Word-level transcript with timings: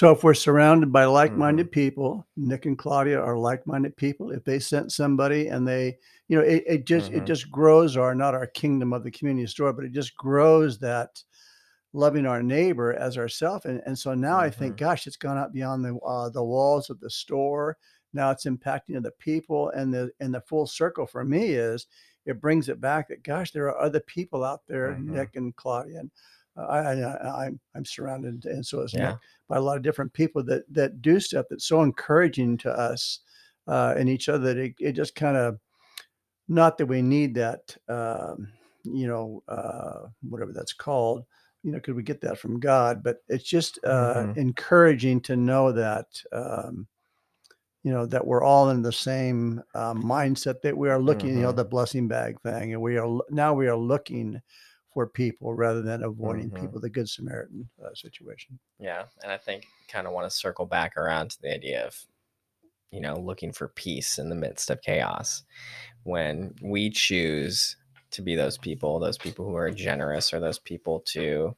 So 0.00 0.12
if 0.12 0.24
we're 0.24 0.32
surrounded 0.32 0.90
by 0.94 1.04
Mhm. 1.04 1.12
like-minded 1.12 1.72
people, 1.72 2.26
Nick 2.34 2.64
and 2.64 2.78
Claudia 2.78 3.20
are 3.20 3.36
like-minded 3.36 3.98
people. 3.98 4.30
If 4.30 4.44
they 4.44 4.58
sent 4.58 4.92
somebody 4.92 5.48
and 5.48 5.68
they, 5.68 5.98
you 6.26 6.38
know, 6.38 6.42
it, 6.42 6.64
it 6.66 6.86
just 6.86 7.10
it 7.12 7.24
Mhm. 7.24 7.26
just 7.26 7.50
grows 7.50 7.98
our 7.98 8.14
not 8.14 8.32
our 8.34 8.46
kingdom 8.46 8.94
of 8.94 9.04
the 9.04 9.10
community 9.10 9.46
store, 9.46 9.74
but 9.74 9.84
it 9.84 9.92
just 9.92 10.16
grows 10.16 10.78
that 10.78 11.22
loving 11.92 12.24
our 12.24 12.42
neighbor 12.42 12.94
as 12.94 13.18
ourself. 13.18 13.66
And 13.66 13.82
and 13.84 13.98
so 13.98 14.14
now 14.14 14.38
I 14.38 14.48
think, 14.48 14.76
Mhm. 14.76 14.78
gosh, 14.78 15.06
it's 15.06 15.18
gone 15.18 15.36
out 15.36 15.52
beyond 15.52 15.84
the 15.84 15.94
uh, 15.98 16.30
the 16.30 16.42
walls 16.44 16.88
of 16.88 16.98
the 17.00 17.10
store. 17.10 17.76
Now 18.14 18.30
it's 18.30 18.46
impacting 18.46 18.96
other 18.96 19.12
people, 19.18 19.68
and 19.72 19.92
the 19.92 20.12
and 20.20 20.32
the 20.34 20.40
full 20.40 20.66
circle 20.66 21.06
for 21.06 21.26
me 21.26 21.50
is 21.50 21.86
it 22.24 22.40
brings 22.40 22.70
it 22.70 22.80
back 22.80 23.08
that 23.08 23.22
gosh, 23.22 23.50
there 23.52 23.66
are 23.68 23.78
other 23.78 24.00
people 24.00 24.44
out 24.44 24.62
there, 24.66 24.94
Mhm. 24.94 25.04
Nick 25.04 25.36
and 25.36 25.54
Claudia, 25.56 26.00
and 26.00 26.10
I, 26.56 26.78
I 26.92 27.46
I'm 27.46 27.60
I'm 27.74 27.84
surrounded, 27.84 28.44
and 28.46 28.64
so 28.64 28.82
is 28.82 28.96
Nick 28.96 29.02
Yeah. 29.02 29.16
by 29.48 29.56
a 29.56 29.60
lot 29.60 29.76
of 29.76 29.82
different 29.82 30.12
people 30.12 30.42
that 30.44 30.62
that 30.72 31.02
do 31.02 31.20
stuff 31.20 31.46
that's 31.50 31.66
so 31.66 31.82
encouraging 31.82 32.56
to 32.58 32.70
us 32.70 33.20
uh, 33.68 33.94
and 33.96 34.08
each 34.08 34.28
other 34.28 34.54
that 34.54 34.58
it, 34.58 34.74
it 34.80 34.92
just 34.92 35.14
kind 35.14 35.36
of 35.36 35.58
not 36.48 36.78
that 36.78 36.86
we 36.86 37.02
need 37.02 37.34
that 37.34 37.76
um, 37.88 38.48
you 38.84 39.06
know 39.06 39.42
uh, 39.48 40.08
whatever 40.28 40.52
that's 40.52 40.72
called 40.72 41.24
you 41.62 41.72
know 41.72 41.80
could 41.80 41.94
we 41.94 42.02
get 42.02 42.20
that 42.20 42.38
from 42.38 42.58
god 42.58 43.02
but 43.02 43.18
it's 43.28 43.44
just 43.44 43.78
uh, 43.84 44.26
Mhm. 44.26 44.36
encouraging 44.36 45.20
to 45.20 45.36
know 45.36 45.72
that 45.72 46.06
um, 46.32 46.86
you 47.82 47.92
know 47.92 48.06
that 48.06 48.26
we're 48.26 48.42
all 48.44 48.70
in 48.70 48.82
the 48.82 48.92
same 48.92 49.62
uh, 49.74 49.94
mindset 49.94 50.60
that 50.62 50.76
we 50.76 50.88
are 50.90 51.00
looking 51.00 51.36
you 51.36 51.42
know 51.42 51.52
Mhm. 51.52 51.56
the 51.56 51.64
blessing 51.64 52.08
bag 52.08 52.40
thing 52.42 52.72
and 52.72 52.82
we 52.82 52.96
are 52.98 53.20
now 53.30 53.54
we 53.54 53.68
are 53.68 53.76
looking 53.76 54.40
for 54.92 55.06
people 55.08 55.54
rather 55.54 55.82
than 55.82 56.02
avoiding 56.02 56.50
Mhm. 56.50 56.60
people 56.60 56.80
the 56.80 56.90
good 56.90 57.08
samaritan 57.08 57.70
uh, 57.84 57.94
situation 57.94 58.58
Yeah, 58.78 59.06
and 59.22 59.30
I 59.30 59.36
think 59.36 59.66
kind 59.88 60.06
of 60.06 60.12
want 60.12 60.30
to 60.30 60.36
circle 60.36 60.66
back 60.66 60.96
around 60.96 61.30
to 61.32 61.42
the 61.42 61.52
idea 61.52 61.86
of, 61.86 62.06
you 62.92 63.00
know, 63.00 63.16
looking 63.18 63.52
for 63.52 63.68
peace 63.68 64.18
in 64.18 64.28
the 64.28 64.34
midst 64.36 64.70
of 64.70 64.82
chaos. 64.82 65.44
When 66.04 66.54
we 66.62 66.90
choose 66.90 67.76
to 68.12 68.22
be 68.22 68.36
those 68.36 68.58
people, 68.58 69.00
those 69.00 69.18
people 69.18 69.46
who 69.46 69.56
are 69.56 69.70
generous, 69.70 70.32
or 70.34 70.40
those 70.40 70.58
people 70.60 71.00
to 71.08 71.56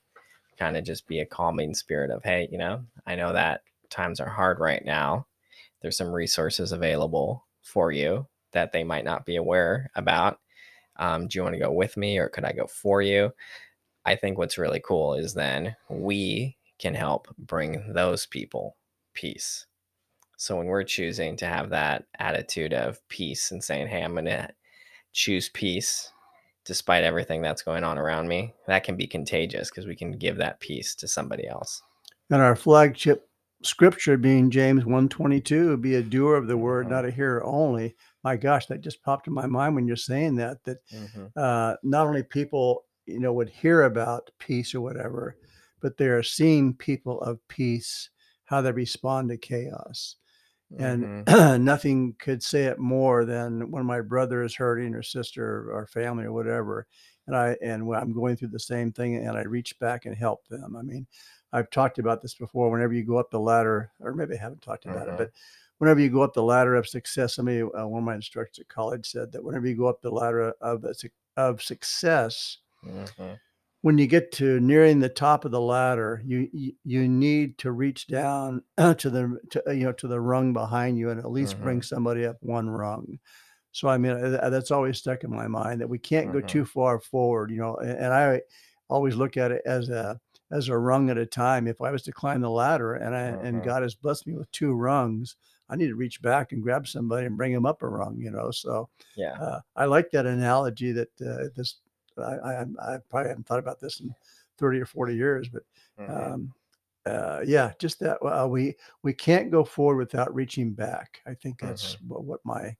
kind 0.58 0.77
of 0.77 0.84
just 0.84 1.06
be 1.08 1.20
a 1.20 1.27
calming 1.27 1.74
spirit 1.74 2.11
of, 2.11 2.22
hey, 2.24 2.48
you 2.52 2.58
know, 2.58 2.86
I 3.06 3.17
know 3.17 3.33
that 3.33 3.62
times 3.91 4.20
are 4.20 4.30
hard 4.30 4.61
right 4.61 4.84
now. 4.84 5.27
There's 5.83 5.96
some 5.96 6.12
resources 6.12 6.72
available 6.72 7.46
for 7.62 7.92
you 7.92 8.28
that 8.52 8.72
they 8.72 8.84
might 8.84 9.05
not 9.05 9.27
be 9.27 9.36
aware 9.36 9.91
about. 9.96 10.41
Um, 10.96 11.26
do 11.26 11.38
you 11.38 11.42
want 11.42 11.54
to 11.54 11.60
go 11.60 11.72
with 11.72 11.96
me, 11.96 12.18
or 12.18 12.28
could 12.28 12.44
I 12.44 12.52
go 12.52 12.66
for 12.66 13.02
you? 13.02 13.32
I 14.04 14.16
think 14.16 14.38
what's 14.38 14.58
really 14.58 14.80
cool 14.80 15.14
is 15.14 15.34
then 15.34 15.76
we 15.88 16.56
can 16.78 16.94
help 16.94 17.28
bring 17.38 17.92
those 17.92 18.26
people 18.26 18.76
peace. 19.14 19.66
So 20.36 20.56
when 20.56 20.66
we're 20.66 20.82
choosing 20.82 21.36
to 21.36 21.46
have 21.46 21.70
that 21.70 22.06
attitude 22.18 22.74
of 22.74 23.06
peace 23.08 23.52
and 23.52 23.62
saying, 23.62 23.86
hey, 23.86 24.02
I'm 24.02 24.12
going 24.12 24.24
to 24.24 24.48
choose 25.12 25.48
peace 25.50 26.10
despite 26.64 27.04
everything 27.04 27.42
that's 27.42 27.62
going 27.62 27.84
on 27.84 27.98
around 27.98 28.28
me, 28.28 28.54
that 28.66 28.84
can 28.84 28.96
be 28.96 29.06
contagious 29.06 29.70
because 29.70 29.86
we 29.86 29.96
can 29.96 30.12
give 30.12 30.36
that 30.38 30.60
peace 30.60 30.94
to 30.96 31.08
somebody 31.08 31.46
else. 31.46 31.82
And 32.30 32.40
our 32.42 32.56
flagship 32.56 33.28
scripture 33.62 34.16
being 34.16 34.50
James 34.50 34.84
122, 34.84 35.77
be 35.77 35.94
a 35.94 36.02
doer 36.02 36.34
of 36.36 36.48
the 36.48 36.56
word, 36.56 36.86
Mhm. 36.86 36.90
not 36.90 37.04
a 37.04 37.10
hearer 37.10 37.44
only. 37.44 37.94
My 38.24 38.36
gosh, 38.36 38.66
that 38.66 38.80
just 38.80 39.02
popped 39.02 39.26
in 39.26 39.32
my 39.32 39.46
mind 39.46 39.74
when 39.74 39.86
you're 39.86 39.96
saying 39.96 40.36
that, 40.36 40.64
that 40.64 40.78
Mm-hmm. 40.92 41.27
uh, 41.36 41.77
not 41.83 42.06
only 42.06 42.22
people, 42.22 42.86
you 43.06 43.18
know, 43.20 43.33
would 43.33 43.48
hear 43.48 43.83
about 43.83 44.30
peace 44.38 44.74
or 44.74 44.80
whatever, 44.80 45.36
but 45.80 45.96
they 45.96 46.06
are 46.08 46.22
seeing 46.22 46.74
people 46.74 47.20
of 47.22 47.46
peace, 47.48 48.11
how 48.44 48.61
they 48.61 48.72
respond 48.72 49.28
to 49.30 49.36
chaos. 49.38 50.16
And 50.78 51.08
Mm-hmm. 51.11 51.22
nothing 51.64 52.14
could 52.18 52.42
say 52.42 52.64
it 52.64 52.78
more 52.78 53.24
than 53.24 53.70
when 53.70 53.84
my 53.86 54.00
brother 54.00 54.42
is 54.42 54.55
hurting 54.55 54.94
or 54.94 55.02
sister 55.02 55.70
or 55.70 55.86
family 55.86 56.24
or 56.24 56.32
whatever. 56.32 56.86
And 57.27 57.36
I 57.36 57.56
and 57.62 57.86
when 57.86 58.00
I'm 58.00 58.12
going 58.12 58.36
through 58.36 58.48
the 58.48 58.58
same 58.58 58.92
thing 58.92 59.16
and 59.16 59.36
I 59.36 59.42
reach 59.42 59.78
back 59.78 60.06
and 60.06 60.16
help 60.16 60.46
them. 60.48 60.77
I 60.77 60.82
mean, 60.82 61.06
I've 61.52 61.70
talked 61.70 61.98
about 61.98 62.20
this 62.22 62.34
before. 62.34 62.70
Whenever 62.70 62.94
you 62.94 63.05
go 63.05 63.18
up 63.18 63.30
the 63.30 63.38
ladder, 63.38 63.92
or 64.00 64.14
maybe 64.14 64.34
I 64.34 64.38
haven't 64.38 64.62
talked 64.62 64.86
about 64.86 65.06
Mhm. 65.06 65.12
it, 65.14 65.16
but 65.16 65.30
whenever 65.82 66.00
you 66.00 66.08
go 66.10 66.22
up 66.22 66.32
the 66.32 66.42
ladder 66.44 66.76
of 66.76 66.88
success, 66.88 67.34
somebody, 67.34 67.60
uh, 67.60 67.86
one 67.88 68.02
of 68.02 68.06
my 68.06 68.14
instructors 68.14 68.60
at 68.60 68.68
college 68.68 69.04
said 69.10 69.32
that 69.32 69.42
whenever 69.42 69.66
you 69.66 69.76
go 69.76 69.88
up 69.88 70.00
the 70.00 70.10
ladder 70.12 70.54
of 70.60 70.84
of 71.36 71.62
success, 71.62 72.58
Mm-hmm. 72.84 73.34
when 73.80 73.98
you 73.98 74.06
get 74.06 74.30
to 74.32 74.60
nearing 74.60 75.00
the 75.00 75.08
top 75.08 75.44
of 75.44 75.50
the 75.50 75.60
ladder, 75.60 76.22
you 76.24 76.48
you, 76.52 76.72
you 76.84 77.08
need 77.08 77.58
to 77.58 77.72
reach 77.72 78.06
down 78.06 78.62
to 78.76 79.10
the 79.10 79.40
to, 79.50 79.68
uh, 79.68 79.72
you 79.72 79.84
know 79.84 79.92
to 79.92 80.06
the 80.08 80.20
rung 80.20 80.52
behind 80.52 80.98
you 80.98 81.10
and 81.10 81.18
at 81.18 81.30
least 81.30 81.60
bring 81.60 81.82
Mhm. 81.82 81.82
somebody 81.82 82.24
up 82.24 82.36
one 82.40 82.70
rung. 82.70 83.18
So 83.72 83.88
I 83.88 83.98
mean 83.98 84.12
uh, 84.12 84.50
that's 84.50 84.72
always 84.72 84.98
stuck 84.98 85.24
in 85.24 85.30
my 85.30 85.48
mind 85.48 85.80
that 85.80 85.88
we 85.88 85.98
can't 86.00 86.32
go 86.32 86.40
Mhm. 86.40 86.46
too 86.48 86.66
far 86.66 87.00
forward, 87.00 87.52
you 87.52 87.58
know. 87.58 87.76
And, 87.76 87.92
and 87.98 88.14
I 88.14 88.42
always 88.90 89.16
look 89.16 89.36
at 89.36 89.52
it 89.52 89.62
as 89.66 89.90
a 89.90 90.20
as 90.52 90.68
a 90.68 90.78
rung 90.78 91.10
at 91.10 91.18
a 91.18 91.26
time. 91.26 91.68
If 91.68 91.80
I 91.80 91.92
was 91.92 92.02
to 92.04 92.12
climb 92.12 92.42
the 92.42 92.50
ladder 92.50 92.94
and 92.94 93.16
I 93.16 93.36
and 93.40 93.62
Mhm. 93.62 93.64
God 93.64 93.84
has 93.84 93.94
blessed 93.96 94.26
me 94.28 94.34
with 94.36 94.50
two 94.52 94.74
rungs, 94.74 95.36
I 95.68 95.77
need 95.77 95.89
to 95.89 95.95
reach 95.96 96.20
back 96.23 96.52
and 96.52 96.62
grab 96.62 96.86
somebody 96.86 97.27
and 97.27 97.36
bring 97.36 97.52
them 97.52 97.67
up 97.67 97.83
a 97.83 97.89
rung, 97.89 98.18
you 98.20 98.30
know. 98.30 98.50
So 98.50 98.90
Yeah. 99.14 99.40
uh, 99.40 99.61
I 99.77 99.86
like 99.86 100.11
that 100.12 100.27
analogy 100.27 100.92
that 100.92 101.08
uh, 101.20 101.48
this 101.56 101.80
I, 102.18 102.23
I, 102.23 102.61
I 102.62 102.98
probably 103.08 103.28
haven't 103.30 103.46
thought 103.46 103.58
about 103.58 103.80
this 103.80 104.00
in 104.00 104.14
30 104.58 104.80
or 104.80 104.86
40 104.86 105.14
years, 105.17 105.48
but 105.48 105.62
Mhm. 105.96 106.33
um, 106.33 106.55
uh, 107.06 107.42
yeah, 107.46 107.73
just 107.78 107.98
that 108.00 108.18
uh, 108.24 108.46
we 108.48 108.77
we 109.02 109.12
can't 109.14 109.50
go 109.50 109.64
forward 109.64 109.96
without 109.98 110.34
reaching 110.34 110.73
back. 110.74 111.20
I 111.27 111.34
think 111.34 111.58
that's 111.58 112.00
what, 112.00 112.24
what 112.24 112.40
my 112.44 112.77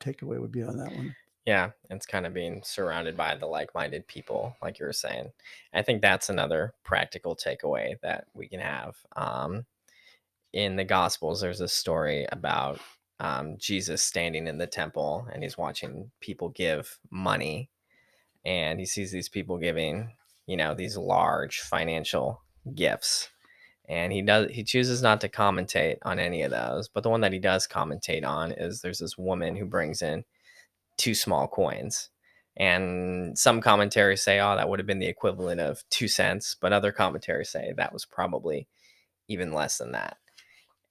takeaway 0.00 0.40
would 0.40 0.52
be 0.52 0.62
on 0.62 0.76
that 0.78 0.92
one. 0.94 1.16
Yeah, 1.44 1.70
it's 1.90 2.06
kind 2.06 2.26
of 2.26 2.34
being 2.34 2.62
surrounded 2.64 3.16
by 3.16 3.36
the 3.36 3.46
like-minded 3.46 4.08
people, 4.08 4.56
like 4.62 4.78
you 4.80 4.86
were 4.86 4.92
saying. 4.92 5.32
I 5.72 5.82
think 5.82 6.02
that's 6.02 6.28
another 6.28 6.74
practical 6.82 7.36
takeaway 7.36 8.00
that 8.00 8.26
we 8.34 8.48
can 8.48 8.58
have. 8.60 8.96
Um, 9.14 9.64
in 10.56 10.76
the 10.76 10.84
Gospels, 10.84 11.42
there's 11.42 11.60
a 11.60 11.68
story 11.68 12.26
about 12.32 12.80
um, 13.20 13.56
Jesus 13.58 14.00
standing 14.02 14.46
in 14.46 14.56
the 14.56 14.66
temple 14.66 15.28
and 15.30 15.42
he's 15.42 15.58
watching 15.58 16.10
people 16.20 16.48
give 16.48 16.98
money, 17.10 17.68
and 18.46 18.80
he 18.80 18.86
sees 18.86 19.12
these 19.12 19.28
people 19.28 19.58
giving, 19.58 20.14
you 20.46 20.56
know, 20.56 20.74
these 20.74 20.96
large 20.96 21.60
financial 21.60 22.42
gifts, 22.74 23.28
and 23.86 24.14
he 24.14 24.22
does 24.22 24.50
he 24.50 24.64
chooses 24.64 25.02
not 25.02 25.20
to 25.20 25.28
commentate 25.28 25.98
on 26.02 26.18
any 26.18 26.40
of 26.40 26.50
those. 26.50 26.88
But 26.88 27.02
the 27.02 27.10
one 27.10 27.20
that 27.20 27.34
he 27.34 27.38
does 27.38 27.68
commentate 27.68 28.24
on 28.24 28.52
is 28.52 28.80
there's 28.80 29.00
this 29.00 29.18
woman 29.18 29.56
who 29.56 29.66
brings 29.66 30.00
in 30.00 30.24
two 30.96 31.14
small 31.14 31.48
coins. 31.48 32.08
And 32.56 33.38
some 33.38 33.60
commentaries 33.60 34.22
say, 34.22 34.40
oh, 34.40 34.56
that 34.56 34.70
would 34.70 34.78
have 34.78 34.86
been 34.86 35.00
the 35.00 35.06
equivalent 35.06 35.60
of 35.60 35.84
two 35.90 36.08
cents. 36.08 36.56
But 36.58 36.72
other 36.72 36.92
commentaries 36.92 37.50
say 37.50 37.74
that 37.76 37.92
was 37.92 38.06
probably 38.06 38.68
even 39.28 39.52
less 39.52 39.76
than 39.76 39.92
that. 39.92 40.16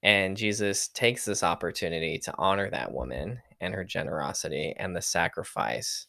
And 0.05 0.38
Jesus 0.38 0.88
takes 0.88 1.25
this 1.25 1.41
opportunity 1.41 2.19
to 2.19 2.33
honor 2.38 2.69
that 2.69 2.93
woman 2.93 3.41
and 3.59 3.73
her 3.73 3.83
generosity 3.83 4.75
and 4.77 4.95
the 4.95 5.01
sacrifice 5.01 6.05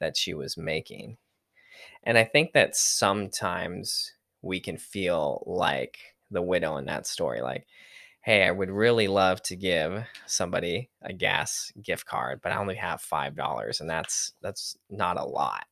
that 0.00 0.18
she 0.18 0.34
was 0.34 0.58
making. 0.58 1.16
And 2.04 2.18
I 2.18 2.24
think 2.24 2.52
that 2.52 2.76
sometimes 2.76 4.12
we 4.42 4.60
can 4.60 4.76
feel 4.76 5.42
like 5.46 5.96
the 6.30 6.42
widow 6.42 6.76
in 6.76 6.84
that 6.84 7.06
story. 7.06 7.40
Like, 7.40 7.66
hey, 8.20 8.44
I 8.44 8.50
would 8.50 8.68
really 8.68 9.08
love 9.08 9.40
to 9.44 9.56
give 9.56 10.04
somebody 10.26 10.90
a 11.00 11.14
gas 11.14 11.72
gift 11.82 12.04
card, 12.04 12.40
but 12.42 12.52
I 12.52 12.58
only 12.58 12.74
have 12.74 13.00
five 13.00 13.34
dollars, 13.34 13.80
and 13.80 13.88
that's 13.88 14.34
that's 14.42 14.76
not 14.90 15.18
a 15.18 15.24
lot. 15.24 15.64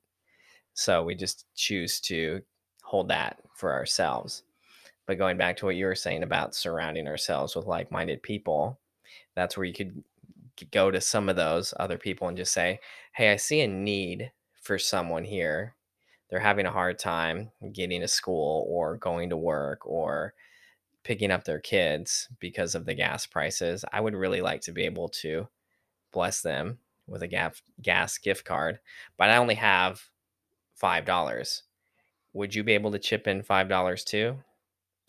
So 0.72 1.04
we 1.04 1.14
just 1.14 1.44
choose 1.54 2.00
to 2.02 2.40
hold 2.82 3.08
that 3.08 3.36
for 3.54 3.74
ourselves. 3.74 4.44
But 5.06 5.18
going 5.18 5.36
back 5.36 5.56
to 5.58 5.66
what 5.66 5.76
you 5.76 5.86
were 5.86 5.94
saying 5.94 6.22
about 6.22 6.54
surrounding 6.54 7.08
ourselves 7.08 7.54
with 7.56 7.66
like-minded 7.66 8.22
people, 8.22 8.78
that's 9.34 9.56
where 9.56 9.64
you 9.66 9.74
could 9.74 10.02
go 10.70 10.90
to 10.90 11.00
some 11.00 11.28
of 11.28 11.36
those 11.36 11.74
other 11.78 11.98
people 11.98 12.28
and 12.28 12.36
just 12.36 12.52
say, 12.52 12.80
"Hey, 13.14 13.30
I 13.32 13.36
see 13.36 13.60
a 13.60 13.68
need 13.68 14.32
for 14.54 14.78
someone 14.78 15.24
here. 15.24 15.74
They're 16.30 16.40
having 16.40 16.66
a 16.66 16.72
hard 16.72 16.98
time 16.98 17.52
getting 17.72 18.00
to 18.02 18.08
school 18.08 18.66
or 18.68 18.96
going 18.96 19.30
to 19.30 19.36
work 19.36 19.86
or 19.86 20.34
picking 21.04 21.30
up 21.30 21.44
their 21.44 21.60
kids 21.60 22.28
because 22.40 22.74
of 22.74 22.84
the 22.86 22.94
gas 22.94 23.26
prices. 23.26 23.84
I 23.92 24.00
would 24.00 24.14
really 24.14 24.42
like 24.42 24.60
to 24.62 24.72
be 24.72 24.84
able 24.84 25.08
to 25.22 25.48
bless 26.12 26.42
them 26.42 26.78
with 27.06 27.22
a 27.22 27.52
gas 27.82 28.18
gift 28.18 28.44
card, 28.44 28.80
but 29.18 29.30
I 29.30 29.36
only 29.38 29.56
have 29.56 30.02
five 30.76 31.04
dollars. 31.06 31.64
Would 32.34 32.54
you 32.54 32.64
be 32.64 32.74
able 32.74 32.92
to 32.92 32.98
chip 33.00 33.26
in 33.28 33.42
five 33.42 33.68
dollars 33.68 34.04
too? 34.04 34.38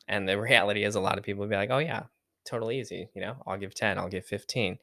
And 0.08 0.28
the 0.30 0.40
reality 0.40 0.84
is, 0.84 0.96
a 0.96 1.02
lot 1.02 1.18
of 1.18 1.24
people 1.26 1.42
would 1.42 1.50
be 1.50 1.56
like, 1.56 1.70
"Oh 1.72 1.80
yeah, 1.80 2.06
totally 2.46 2.80
easy. 2.80 3.10
You 3.16 3.22
know, 3.22 3.44
I'll 3.48 3.58
give 3.58 3.74
ten, 3.76 3.98
I'll 3.98 4.10
give 4.10 4.26
15. 4.26 4.80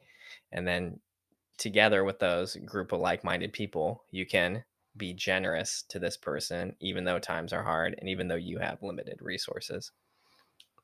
and 0.53 0.67
then 0.69 1.01
together 1.59 2.05
with 2.05 2.19
those 2.21 2.57
group 2.57 2.93
of 2.93 3.01
like-minded 3.01 3.53
people, 3.55 4.05
you 4.13 4.27
can 4.27 4.65
be 4.97 5.15
generous 5.15 5.83
to 5.85 5.99
this 6.01 6.17
person, 6.19 6.77
even 6.81 7.05
though 7.05 7.19
times 7.21 7.53
are 7.53 7.63
hard 7.65 7.95
and 7.99 8.09
even 8.11 8.29
though 8.29 8.35
you 8.37 8.59
have 8.61 8.83
limited 8.83 9.19
resources. 9.23 9.93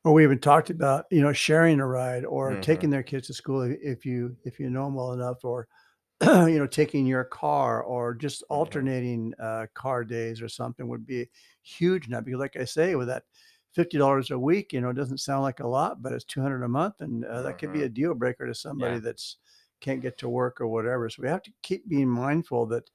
Or 0.03 0.13
we 0.13 0.23
even 0.23 0.39
talked 0.39 0.69
about, 0.71 1.05
you 1.11 1.21
know, 1.21 1.31
sharing 1.33 1.79
a 1.79 1.85
ride 1.87 2.25
or 2.25 2.55
Mhm. 2.55 2.57
taking 2.57 2.89
their 2.89 3.03
kids 3.03 3.27
to 3.27 3.33
school 3.35 3.61
if 3.61 4.03
you 4.05 4.35
if 4.43 4.59
you 4.59 4.69
know 4.69 4.87
'em 4.87 4.95
well 4.95 5.13
enough 5.13 5.43
or, 5.45 5.67
you 6.23 6.57
know, 6.59 6.67
taking 6.67 7.05
your 7.05 7.25
car 7.25 7.83
or 7.83 8.15
just 8.15 8.43
Mhm. 8.49 8.91
alternating, 8.91 9.33
uh, 9.39 9.67
car 9.75 10.05
days 10.05 10.41
or 10.41 10.49
something 10.49 10.87
would 10.87 11.05
be 11.05 11.29
huge 11.63 12.09
now 12.09 12.21
because 12.21 12.39
like 12.39 12.57
I 12.57 12.65
say, 12.65 12.95
with 12.95 13.09
that 13.09 13.25
$50 13.73 14.31
a 14.31 14.39
week, 14.39 14.73
you 14.73 14.81
know, 14.81 14.89
it 14.89 14.95
doesn't 14.95 15.19
sound 15.19 15.43
like 15.43 15.59
a 15.61 15.67
lot, 15.67 16.01
but 16.01 16.13
it's 16.13 16.25
200 16.25 16.63
a 16.63 16.69
month, 16.69 17.01
and, 17.01 17.25
uh, 17.25 17.41
that 17.43 17.57
could 17.59 17.71
be 17.71 17.81
Mhm. 17.81 17.85
a 17.85 17.89
deal 17.89 18.13
breaker 18.15 18.47
to 18.47 18.55
somebody 18.55 18.97
Yeah. 18.97 18.99
that's 18.99 19.37
can't 19.81 20.01
get 20.01 20.17
to 20.19 20.29
work 20.29 20.61
or 20.61 20.67
whatever. 20.67 21.09
So 21.09 21.23
we 21.23 21.29
have 21.29 21.41
to 21.43 21.51
keep 21.63 21.87
being 21.89 22.09
mindful 22.09 22.67
that 22.67 22.89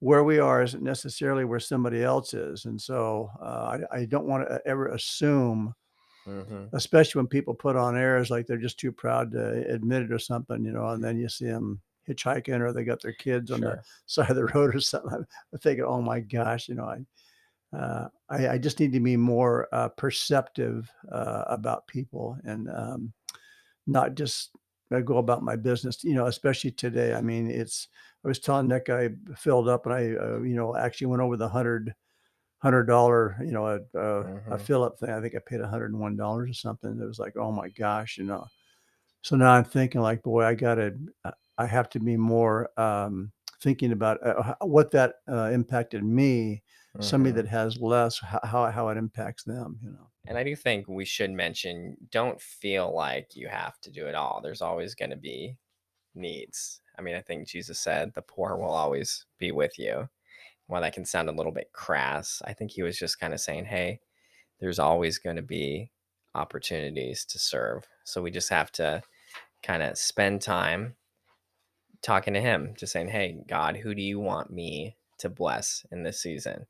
where 0.00 0.24
we 0.24 0.38
are 0.40 0.62
isn't 0.62 0.82
necessarily 0.84 1.44
where 1.44 1.60
somebody 1.60 2.02
else 2.04 2.34
is, 2.34 2.66
and 2.66 2.80
so, 2.80 3.30
uh, 3.40 3.80
I 3.92 3.98
I 4.00 4.04
don't 4.06 4.26
wanna, 4.28 4.46
uh, 4.46 4.58
ever 4.66 4.88
assume 4.88 5.74
Mhm. 6.26 6.72
especially 6.72 7.18
when 7.18 7.26
people 7.26 7.54
put 7.54 7.76
on 7.76 7.96
airs 7.96 8.30
like 8.30 8.46
they're 8.46 8.56
just 8.58 8.78
too 8.78 8.92
proud 8.92 9.32
to 9.32 9.66
admit 9.72 10.02
it 10.02 10.12
or 10.12 10.18
something, 10.18 10.64
you 10.64 10.72
know, 10.72 10.86
and 10.88 11.02
then 11.02 11.18
you 11.18 11.28
see 11.28 11.46
them 11.46 11.80
hitchhiking 12.08 12.60
or 12.60 12.72
they 12.72 12.84
got 12.84 13.02
their 13.02 13.12
kids 13.12 13.50
on 13.50 13.62
the 13.62 13.78
side 14.06 14.30
of 14.30 14.36
the 14.36 14.44
road 14.46 14.74
or 14.74 14.80
something. 14.80 15.10
I'm 15.12 15.26
I'm 15.52 15.58
thinking, 15.58 15.84
"Oh 15.84 16.00
my 16.02 16.20
gosh," 16.20 16.68
you 16.68 16.74
know, 16.76 16.84
I 16.84 17.04
uh, 17.72 18.08
I 18.30 18.48
I 18.50 18.58
just 18.58 18.80
need 18.80 18.92
to 18.94 19.00
be 19.00 19.16
more, 19.16 19.68
uh, 19.72 19.88
perceptive, 19.90 20.90
uh, 21.12 21.44
about 21.48 21.86
people 21.86 22.36
and, 22.44 22.68
um, 22.70 23.12
not 23.86 24.14
just, 24.14 24.50
uh, 24.94 25.00
go 25.00 25.18
about 25.18 25.42
my 25.42 25.56
business, 25.56 26.04
you 26.04 26.14
know, 26.14 26.26
especially 26.26 26.72
today. 26.72 27.14
I 27.14 27.20
mean, 27.22 27.50
it's 27.50 27.88
I 28.24 28.28
was 28.28 28.38
telling 28.40 28.68
Nick 28.68 28.90
I 28.90 29.10
filled 29.36 29.68
up 29.68 29.86
and 29.86 29.94
I, 29.94 30.14
uh, 30.16 30.40
you 30.42 30.54
know, 30.56 30.76
actually 30.76 31.08
went 31.08 31.22
over 31.22 31.36
the 31.36 31.48
hundred 31.48 31.94
hundred 32.60 32.84
dollar, 32.86 33.36
you 33.44 33.52
know, 33.52 33.66
uh, 33.66 34.24
a 34.50 34.58
Mhm. 34.58 34.58
fill 34.58 34.84
up 34.84 34.98
thing. 34.98 35.10
I 35.10 35.20
think 35.20 35.34
I 35.36 35.40
paid 35.40 35.60
$101 35.60 36.50
or 36.50 36.54
something. 36.54 37.00
It 37.00 37.06
was 37.06 37.18
like, 37.20 37.36
"Oh 37.38 37.52
my 37.52 37.68
gosh," 37.70 38.18
you 38.18 38.24
know? 38.24 38.46
So 39.22 39.36
now 39.36 39.52
I'm 39.52 39.64
thinking 39.64 40.00
like, 40.00 40.22
"Boy, 40.22 40.44
I 40.44 40.54
gotta 40.54 40.96
I 41.58 41.66
have 41.66 41.88
to 41.90 42.00
be 42.00 42.16
more, 42.16 42.70
um, 42.80 43.32
thinking 43.62 43.92
about, 43.92 44.22
uh, 44.26 44.54
what 44.62 44.90
that, 44.92 45.16
uh, 45.28 45.50
impacted 45.52 46.02
me, 46.04 46.62
somebody 47.00 47.32
Mhm. 47.32 47.34
that 47.34 47.48
has 47.48 47.78
less, 47.78 48.18
how 48.20 48.70
how 48.70 48.88
it 48.88 48.96
impacts 48.98 49.44
them," 49.44 49.78
you 49.82 49.90
know? 49.92 50.10
And 50.26 50.36
I 50.38 50.44
do 50.44 50.54
think 50.56 50.86
we 50.88 51.04
should 51.04 51.30
mention, 51.30 51.96
don't 52.10 52.40
feel 52.40 52.92
like 52.94 53.34
you 53.36 53.48
have 53.48 53.80
to 53.80 53.90
do 53.90 54.06
it 54.06 54.14
all. 54.14 54.40
There's 54.42 54.62
always 54.62 54.94
gonna 54.94 55.16
be 55.16 55.56
needs. 56.14 56.82
I 56.98 57.02
mean, 57.02 57.14
I 57.16 57.22
think 57.22 57.48
Jesus 57.48 57.80
said, 57.80 58.14
"The 58.14 58.22
poor 58.22 58.56
will 58.56 58.70
always 58.72 59.26
be 59.38 59.52
with 59.52 59.78
you." 59.78 60.10
While 60.66 60.82
that 60.82 60.94
can 60.94 61.04
sound 61.06 61.28
a 61.30 61.32
little 61.32 61.52
bit 61.52 61.72
crass, 61.72 62.42
I 62.46 62.54
think 62.54 62.72
he 62.72 62.82
was 62.84 62.98
just 62.98 63.20
kinda 63.20 63.38
saying, 63.38 63.66
"Hey, 63.66 64.00
there's 64.60 64.78
always 64.80 65.18
gonna 65.18 65.42
be 65.42 65.92
opportunities 66.34 67.24
to 67.26 67.38
serve." 67.40 67.88
So 68.04 68.22
we 68.22 68.30
just 68.32 68.50
have 68.50 68.72
to 68.74 69.02
kinda 69.62 69.96
spend 69.96 70.42
time 70.42 70.96
talking 72.02 72.34
to 72.34 72.40
him, 72.40 72.74
just 72.76 72.92
saying, 72.92 73.08
"Hey, 73.08 73.42
God, 73.46 73.76
who 73.76 73.94
do 73.94 74.02
you 74.02 74.18
want 74.20 74.50
me 74.50 74.96
to 75.18 75.28
bless 75.28 75.84
in 75.90 76.02
this 76.02 76.20
season?" 76.20 76.66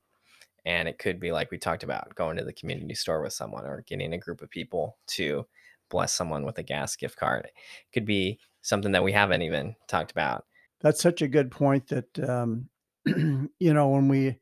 And 0.64 0.88
it 0.88 0.98
could 0.98 1.20
be 1.20 1.32
like 1.32 1.50
we 1.50 1.58
talked 1.58 1.82
about, 1.82 2.14
going 2.14 2.36
to 2.36 2.44
the 2.44 2.52
community 2.52 2.94
store 2.94 3.22
with 3.22 3.32
someone 3.32 3.64
or 3.66 3.82
getting 3.82 4.12
a 4.12 4.18
group 4.18 4.42
of 4.42 4.50
people 4.50 4.98
to 5.08 5.46
bless 5.88 6.12
someone 6.12 6.44
with 6.44 6.58
a 6.58 6.62
gas 6.62 6.96
gift 6.96 7.16
card. 7.16 7.46
It 7.46 7.92
could 7.92 8.04
be 8.06 8.40
something 8.62 8.92
that 8.92 9.04
we 9.04 9.12
haven't 9.12 9.42
even 9.42 9.76
talked 9.88 10.10
about. 10.10 10.46
That's 10.80 11.00
such 11.00 11.22
a 11.22 11.28
good 11.28 11.50
point 11.50 11.88
that, 11.88 12.18
um, 12.28 12.70
you 13.06 13.74
know, 13.74 13.88
when 13.88 14.08
we 14.08 14.38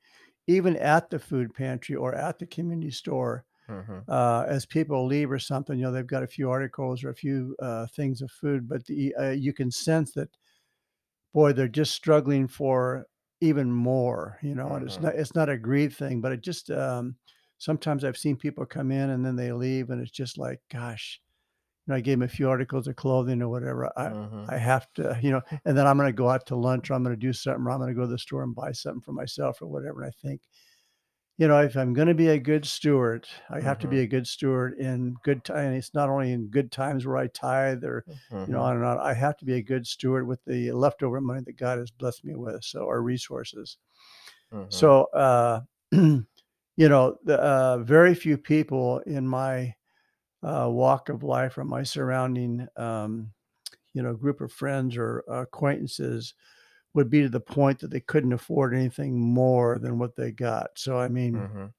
even 0.47 0.77
at 0.77 1.11
the 1.11 1.19
food 1.19 1.55
pantry 1.55 1.95
or 1.97 2.15
at 2.15 2.39
the 2.39 2.47
community 2.47 2.91
store, 2.91 3.45
Mhm. 3.69 4.09
uh, 4.09 4.47
as 4.49 4.67
people 4.67 5.07
leave 5.07 5.31
or 5.33 5.39
something, 5.39 5.79
you 5.79 5.85
know, 5.85 5.93
they've 5.93 6.07
got 6.07 6.23
a 6.25 6.29
few 6.29 6.51
articles 6.51 7.05
or 7.05 7.11
a 7.11 7.15
few, 7.17 7.57
uh, 7.61 7.87
things 7.89 8.23
of 8.23 8.31
food, 8.33 8.69
but 8.69 8.87
the 8.87 9.15
uh, 9.17 9.31
you 9.31 9.53
can 9.53 9.71
sense 9.71 10.13
that 10.15 10.37
boy, 11.33 11.53
they're 11.53 11.69
just 11.69 11.93
struggling 11.95 12.49
for 12.49 13.07
even 13.41 13.71
more, 13.73 14.39
you 14.43 14.55
know, 14.55 14.71
and 14.75 14.85
it's 14.87 14.99
Mhm. 14.99 15.03
not 15.03 15.15
it's 15.17 15.35
not 15.35 15.49
a 15.49 15.59
greed 15.59 15.93
thing, 15.95 16.21
but 16.21 16.33
it 16.33 16.41
just, 16.43 16.71
um 16.71 17.17
sometimes 17.59 18.05
I've 18.05 18.17
seen 18.19 18.37
people 18.37 18.67
come 18.67 18.91
in 18.93 19.11
and 19.11 19.25
then 19.25 19.37
they 19.37 19.53
leave, 19.53 19.91
and 19.91 20.01
it's 20.03 20.11
just 20.13 20.39
like, 20.39 20.61
gosh, 20.71 21.21
you 21.87 21.93
know, 21.93 21.97
I 21.99 22.03
gave 22.03 22.15
'em 22.19 22.23
a 22.23 22.29
few 22.29 22.49
articles 22.51 22.89
of 22.89 22.97
clothing 22.97 23.43
or 23.43 23.49
whatever. 23.51 23.93
I 23.99 24.13
Mhm. 24.13 24.51
I 24.51 24.59
have 24.59 24.93
to, 24.95 25.19
you 25.23 25.31
know 25.33 25.43
and 25.67 25.77
then 25.79 25.87
I'm 25.89 25.99
gonna 25.99 26.13
go 26.13 26.31
out 26.31 26.47
to 26.49 26.57
lunch 26.57 26.91
or 26.91 26.95
I'm 26.95 27.05
gonna 27.05 27.17
do 27.17 27.33
something 27.35 27.65
or 27.67 27.71
I'm 27.73 27.81
gonna 27.81 27.95
go 27.95 28.03
to 28.03 28.09
the 28.09 28.19
store 28.19 28.43
and 28.45 28.55
buy 28.57 28.73
something 28.73 29.03
for 29.03 29.13
myself 29.15 29.63
or 29.63 29.69
whatever, 29.69 30.03
and 30.03 30.09
I 30.15 30.29
think, 30.29 30.43
you 31.39 31.49
know, 31.49 31.61
if 31.63 31.77
I'm 31.77 31.95
gonna 31.95 32.15
be 32.15 32.29
a 32.29 32.41
good 32.41 32.67
steward, 32.67 33.29
I 33.51 33.61
have 33.61 33.79
to 33.81 33.89
be 33.89 34.01
Mhm. 34.01 34.03
a 34.03 34.09
good 34.09 34.27
steward 34.29 34.75
in 34.79 35.15
good 35.23 35.45
ti 35.45 35.55
and 35.55 35.77
it's 35.77 35.95
not 35.95 36.11
only 36.11 36.33
in 36.33 36.49
good 36.49 36.73
times 36.73 37.07
where 37.07 37.17
I 37.19 37.29
tithe 37.29 37.85
or, 37.85 38.07
you 38.47 38.53
know, 38.55 38.61
Mhm. 38.61 38.65
on 38.65 38.77
and 38.77 38.85
on. 38.85 38.99
I 38.99 39.15
have 39.15 39.37
to 39.39 39.47
be 39.47 39.55
a 39.55 39.63
good 39.63 39.87
steward 39.87 40.27
with 40.27 40.45
the 40.47 40.73
leftover 40.73 41.21
money 41.21 41.43
that 41.47 41.57
God 41.59 41.79
has 41.79 41.91
blessed 41.93 42.25
me 42.25 42.35
with, 42.37 42.65
so 42.65 42.87
our 42.89 43.03
resources. 43.03 43.79
Mhm. 44.51 44.89
So, 44.89 45.05
uh, 45.15 45.63
you 45.93 46.27
know, 46.77 47.19
the, 47.25 47.41
uh, 47.41 47.79
very 47.79 48.15
few 48.15 48.39
people 48.39 48.99
in 49.01 49.27
my, 49.27 49.75
uh, 50.43 50.69
walk 50.71 51.09
of 51.11 51.23
life 51.23 51.59
or 51.59 51.65
my 51.65 51.83
surrounding, 51.85 52.69
um, 52.77 53.33
you 53.95 54.03
know, 54.03 54.15
group 54.15 54.41
of 54.41 54.53
friends 54.53 54.97
or 54.97 55.21
acquaintances 55.29 56.35
would 56.95 57.11
be 57.11 57.23
to 57.23 57.29
the 57.29 57.41
point 57.41 57.81
that 57.81 57.91
they 57.91 58.01
couldn't 58.01 58.33
afford 58.33 58.75
anything 58.75 59.19
more 59.19 59.79
than 59.79 59.99
what 59.99 60.17
they 60.17 60.33
got. 60.33 60.79
So, 60.79 60.99
I 60.99 61.09
mean 61.09 61.45
Mhm. 61.45 61.73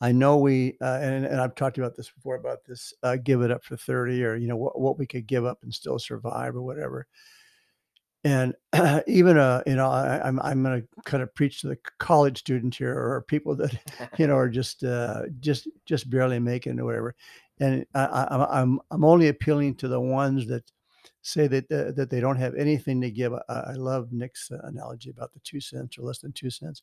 I 0.00 0.12
know 0.12 0.38
we, 0.38 0.76
uh 0.80 0.98
and 1.02 1.26
and 1.26 1.40
I've 1.40 1.56
talked 1.56 1.76
about 1.78 1.96
this 1.96 2.08
before 2.10 2.36
about 2.36 2.64
this, 2.64 2.94
uh, 3.02 3.16
give 3.16 3.42
it 3.42 3.50
up 3.50 3.64
for 3.64 3.76
30 3.76 4.24
or, 4.24 4.36
you 4.36 4.46
know, 4.46 4.56
what 4.56 4.80
what 4.80 4.98
we 4.98 5.06
could 5.06 5.26
give 5.26 5.44
up 5.44 5.62
and 5.62 5.74
still 5.74 5.98
survive 5.98 6.54
or 6.54 6.62
whatever. 6.62 7.08
And 8.24 8.54
even, 9.06 9.38
uh, 9.38 9.62
you 9.66 9.76
know, 9.76 9.88
I 9.88 10.26
I'm 10.26 10.40
I'm 10.40 10.62
gonna 10.62 10.82
kinda 11.06 11.26
preach 11.28 11.60
to 11.60 11.68
the 11.68 11.78
college 11.98 12.38
student 12.38 12.74
here 12.74 12.96
or 12.98 13.22
people 13.22 13.54
that, 13.56 13.80
you 14.16 14.26
know, 14.26 14.36
are 14.36 14.48
just, 14.48 14.82
uh, 14.84 15.22
just 15.40 15.68
just 15.84 16.10
barely 16.10 16.38
making 16.40 16.78
or 16.80 16.84
whatever. 16.84 17.14
And 17.60 17.86
I 17.94 18.04
I 18.04 18.60
I'm 18.60 18.80
I'm 18.90 19.04
only 19.04 19.28
appealing 19.28 19.76
to 19.76 19.88
the 19.88 20.00
ones 20.00 20.46
that 20.48 20.70
say 21.22 21.46
that 21.48 21.68
that 21.68 21.96
that 21.96 22.10
they 22.10 22.20
don't 22.20 22.36
have 22.36 22.54
anything 22.54 23.00
to 23.02 23.10
give. 23.10 23.32
I 23.34 23.40
I 23.48 23.72
love 23.74 24.12
Nick's 24.12 24.50
analogy 24.50 25.10
about 25.10 25.32
the 25.32 25.40
2 25.40 25.60
cents 25.60 25.98
or 25.98 26.02
less 26.02 26.18
than 26.20 26.32
2 26.32 26.50
cents. 26.50 26.82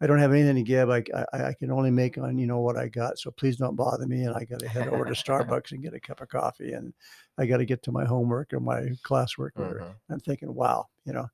I 0.00 0.06
don't 0.06 0.20
have 0.20 0.32
anything 0.32 0.56
to 0.56 0.62
give. 0.62 0.90
I 0.90 1.02
I 1.32 1.54
can 1.54 1.70
only 1.72 1.90
make 1.90 2.18
on, 2.18 2.38
you 2.38 2.46
know, 2.46 2.60
what 2.60 2.76
I 2.76 2.88
got, 2.88 3.18
so 3.18 3.30
please 3.32 3.56
don't 3.56 3.76
bother 3.76 4.06
me, 4.06 4.24
and 4.24 4.34
I 4.36 4.44
gotta 4.44 4.68
head 4.68 4.86
over 4.88 5.04
to 5.06 5.12
Starbucks 5.14 5.72
and 5.72 5.82
get 5.82 5.94
a 5.94 6.00
cup 6.00 6.20
of 6.20 6.28
coffee, 6.28 6.72
and 6.72 6.94
I 7.38 7.46
gotta 7.46 7.64
get 7.64 7.82
to 7.84 7.92
my 7.92 8.04
homework 8.04 8.52
or 8.52 8.60
my 8.60 8.82
classwork 9.04 9.58
or 9.58 9.84
Mhm. 9.84 9.98
I'm 10.10 10.20
thinking, 10.20 10.54
"Wow," 10.54 10.88
you 11.04 11.12
know, 11.12 11.28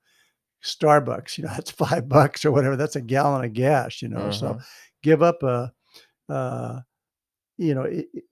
Starbucks, 0.62 1.38
you 1.38 1.44
know, 1.44 1.50
that's 1.50 1.70
5 1.70 2.08
bucks 2.08 2.44
or 2.44 2.52
whatever. 2.52 2.76
That's 2.76 2.96
a 2.96 3.00
gallon 3.02 3.44
of 3.44 3.52
gas, 3.52 4.02
you 4.02 4.08
know, 4.08 4.30
so 4.30 4.56
Mhm. 4.56 4.64
give 5.02 5.22
up 5.22 5.42
a 5.42 5.72
uh, 6.28 6.80
you 7.56 7.75
know, 7.75 7.87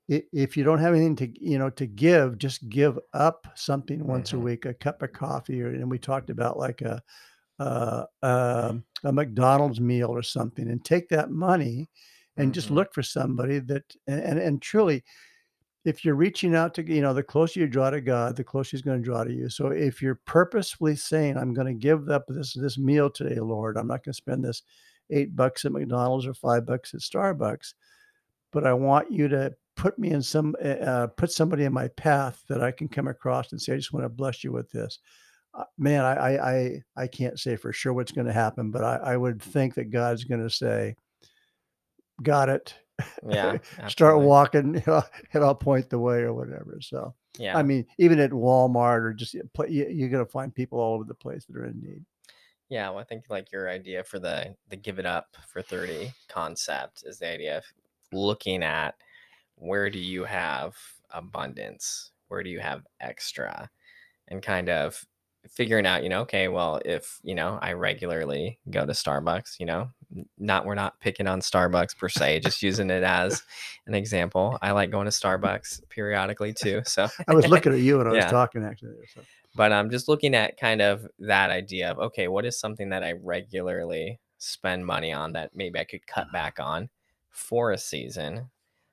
if 0.09 0.57
you 0.57 0.65
don't 0.65 0.81
have 0.81 0.95
anything 0.95 1.17
to, 1.17 1.45
you 1.45 1.59
know, 1.59 1.71
to 1.71 1.87
give, 1.87 2.39
just 2.39 2.69
give 2.69 2.99
up 3.15 3.47
something 3.55 4.07
once 4.07 4.33
a 4.33 4.37
Mhm. 4.37 4.45
week, 4.45 4.65
a 4.67 4.75
cup 4.75 5.03
of 5.03 5.13
coffee 5.13 5.63
or 5.63 5.69
and 5.69 5.91
we 5.91 5.99
talked 5.99 6.31
about 6.31 6.59
like 6.59 6.83
a 6.83 7.03
a, 7.61 8.07
um, 8.23 8.85
a 9.05 9.13
McDonald's 9.13 9.81
meal 9.81 10.09
or 10.11 10.23
something 10.23 10.69
and 10.71 10.85
take 10.85 11.09
that 11.11 11.31
money 11.31 11.91
and 12.37 12.55
just 12.55 12.71
Mhm. 12.71 12.77
look 12.77 12.95
for 12.95 13.03
somebody 13.03 13.59
that 13.61 13.85
and 14.09 14.39
and 14.39 14.63
truly, 14.63 15.05
if 15.85 16.05
you're 16.05 16.15
reaching 16.15 16.55
out 16.55 16.75
to, 16.75 16.85
you 16.85 17.01
know, 17.03 17.13
the 17.15 17.23
closer 17.25 17.61
you 17.61 17.67
draw 17.67 17.91
to 17.91 18.01
God, 18.01 18.37
the 18.37 18.45
closer 18.45 18.71
he's 18.77 18.83
gonna 18.83 19.01
draw 19.01 19.25
to 19.25 19.33
you. 19.33 19.49
So 19.49 19.69
if 19.69 20.01
you're 20.01 20.21
purposefully 20.27 20.95
saying, 20.97 21.37
"I'm 21.37 21.55
gonna 21.55 21.75
give 21.75 22.09
up 22.09 22.25
this 22.29 22.55
this 22.55 22.79
meal 22.79 23.11
today, 23.11 23.41
Lord. 23.41 23.77
I'm 23.77 23.89
not 23.89 24.05
gonna 24.05 24.15
spend 24.15 24.45
this 24.45 24.63
8 25.11 25.35
bucks 25.37 25.65
at 25.65 25.73
McDonald's 25.73 26.27
or 26.27 26.35
5 26.35 26.65
bucks 26.67 26.95
at 26.95 27.01
Starbucks, 27.01 27.75
but 28.53 28.67
I 28.67 28.73
want 28.75 29.11
you 29.13 29.29
to 29.29 29.55
put 29.77 29.99
me 29.99 30.11
in 30.11 30.23
some, 30.23 30.55
eh, 30.61 30.75
uh, 30.79 31.07
put 31.09 31.33
somebody 31.33 31.65
in 31.65 31.73
my 31.73 31.89
path 31.89 32.45
that 32.49 32.63
I 32.63 32.73
can 32.73 32.89
come 32.89 33.09
across 33.09 33.53
and 33.53 33.61
say, 33.61 33.75
I 33.75 33.77
just 33.77 33.93
wanna 33.93 34.09
bless 34.09 34.45
you 34.45 34.53
with 34.53 34.71
this." 34.71 34.99
Uh, 35.55 35.65
man, 35.79 36.05
I 36.05 36.15
I 36.17 36.53
I 36.55 36.83
I 36.97 37.07
can't 37.09 37.39
say 37.41 37.57
for 37.57 37.73
sure 37.73 37.93
what's 37.95 38.13
gonna 38.13 38.33
happen, 38.33 38.71
but 38.71 38.85
I 38.85 38.97
I 39.15 39.17
would 39.17 39.43
think 39.43 39.75
that 39.77 39.91
God's 39.91 40.25
gonna 40.25 40.51
say 40.51 40.97
"Got 42.23 42.49
it. 42.49 42.79
Yeah, 43.29 43.59
Start 43.89 44.21
walking, 44.21 44.77
and 44.77 44.85
I'll 44.89 45.09
and 45.33 45.45
I'll 45.45 45.55
point 45.55 45.91
the 45.91 45.99
way 45.99 46.21
or 46.23 46.33
whatever." 46.35 46.79
So, 46.81 47.15
Yeah. 47.39 47.57
I 47.57 47.63
mean, 47.63 47.87
even 47.99 48.19
at 48.19 48.31
Walmart 48.31 49.01
or 49.03 49.15
just 49.15 49.35
you 49.35 49.43
you're 49.69 50.09
gonna 50.09 50.27
find 50.27 50.55
people 50.55 50.79
all 50.79 50.95
over 50.95 51.05
the 51.05 51.15
place 51.15 51.47
that 51.47 51.57
are 51.57 51.65
in 51.65 51.81
need. 51.81 52.05
Yeah, 52.69 52.89
well, 52.91 52.99
I 53.01 53.05
think, 53.05 53.29
like, 53.29 53.53
your 53.53 53.69
idea 53.69 54.03
for 54.05 54.19
the 54.19 54.57
the 54.69 54.77
give 54.77 54.99
it 54.99 55.07
up 55.07 55.37
for 55.49 55.63
30 55.63 56.13
concept 56.29 57.03
is 57.05 57.19
the 57.19 57.29
idea 57.29 57.59
of 57.59 57.65
looking 58.13 58.63
at 58.63 58.95
where 59.57 59.91
do 59.91 59.99
you 59.99 60.25
have 60.25 60.75
abundance? 61.11 62.11
Where 62.29 62.43
do 62.43 62.51
you 62.51 62.61
have 62.61 62.83
extra? 63.01 63.71
And 64.29 64.43
kind 64.43 64.69
of 64.69 65.05
figuring 65.49 65.87
out, 65.87 66.03
you 66.03 66.09
know, 66.09 66.21
okay, 66.21 66.49
well, 66.49 66.81
if, 66.85 67.21
you 67.23 67.35
know, 67.35 67.59
I 67.61 67.73
regularly 67.73 68.59
go 68.71 68.87
to 68.87 68.93
Starbucks, 68.93 69.59
you 69.59 69.67
know, 69.67 69.91
not 70.39 70.65
we're 70.65 70.75
not 70.75 71.01
picking 71.01 71.27
on 71.27 71.41
Starbucks 71.41 71.97
per 71.97 72.09
se, 72.09 72.41
just 72.41 72.63
using 72.63 72.91
it 72.91 73.03
as 73.03 73.43
an 73.87 73.95
example. 73.95 74.59
I 74.63 74.73
like 74.73 74.91
going 74.91 75.07
to 75.07 75.11
Starbucks 75.11 75.89
periodically 75.89 76.53
too. 76.53 76.83
So 76.85 77.09
I 77.29 77.35
was 77.35 77.49
looking 77.49 77.73
at 77.73 77.81
you 77.81 77.99
when 77.99 78.07
I 78.07 78.13
was 78.13 78.25
talking 78.27 78.65
actually. 78.65 78.95
So. 79.15 79.23
but 79.55 79.73
I'm 79.73 79.91
just 79.91 80.09
looking 80.09 80.35
at 80.35 80.59
kind 80.59 80.81
of 80.81 81.07
that 81.21 81.51
idea 81.51 81.91
of 81.91 81.99
okay, 81.99 82.29
what 82.29 82.45
is 82.45 82.59
something 82.59 82.91
that 82.91 83.03
I 83.03 83.13
regularly 83.13 84.21
spend 84.39 84.85
money 84.85 85.13
on 85.13 85.33
that 85.33 85.51
maybe 85.55 85.79
I 85.79 85.85
could 85.85 86.07
cut 86.07 86.31
back 86.33 86.59
on 86.59 86.89
for 87.33 87.73
a 87.73 87.79
season 87.79 88.51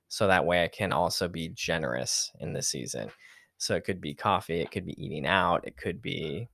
so 0.07 0.27
that 0.27 0.45
way 0.45 0.63
I 0.63 0.67
can 0.67 0.91
also 0.91 1.27
be 1.27 1.49
generous 1.49 2.31
in 2.39 2.51
the 2.51 2.63
season. 2.63 3.09
So 3.57 3.75
it 3.75 3.83
could 3.83 4.01
be 4.01 4.13
coffee, 4.13 4.59
it 4.61 4.71
could 4.71 4.85
be 4.85 5.01
eating 5.03 5.27
out, 5.27 5.67
it 5.67 5.77
could 5.77 6.01
be 6.01 6.49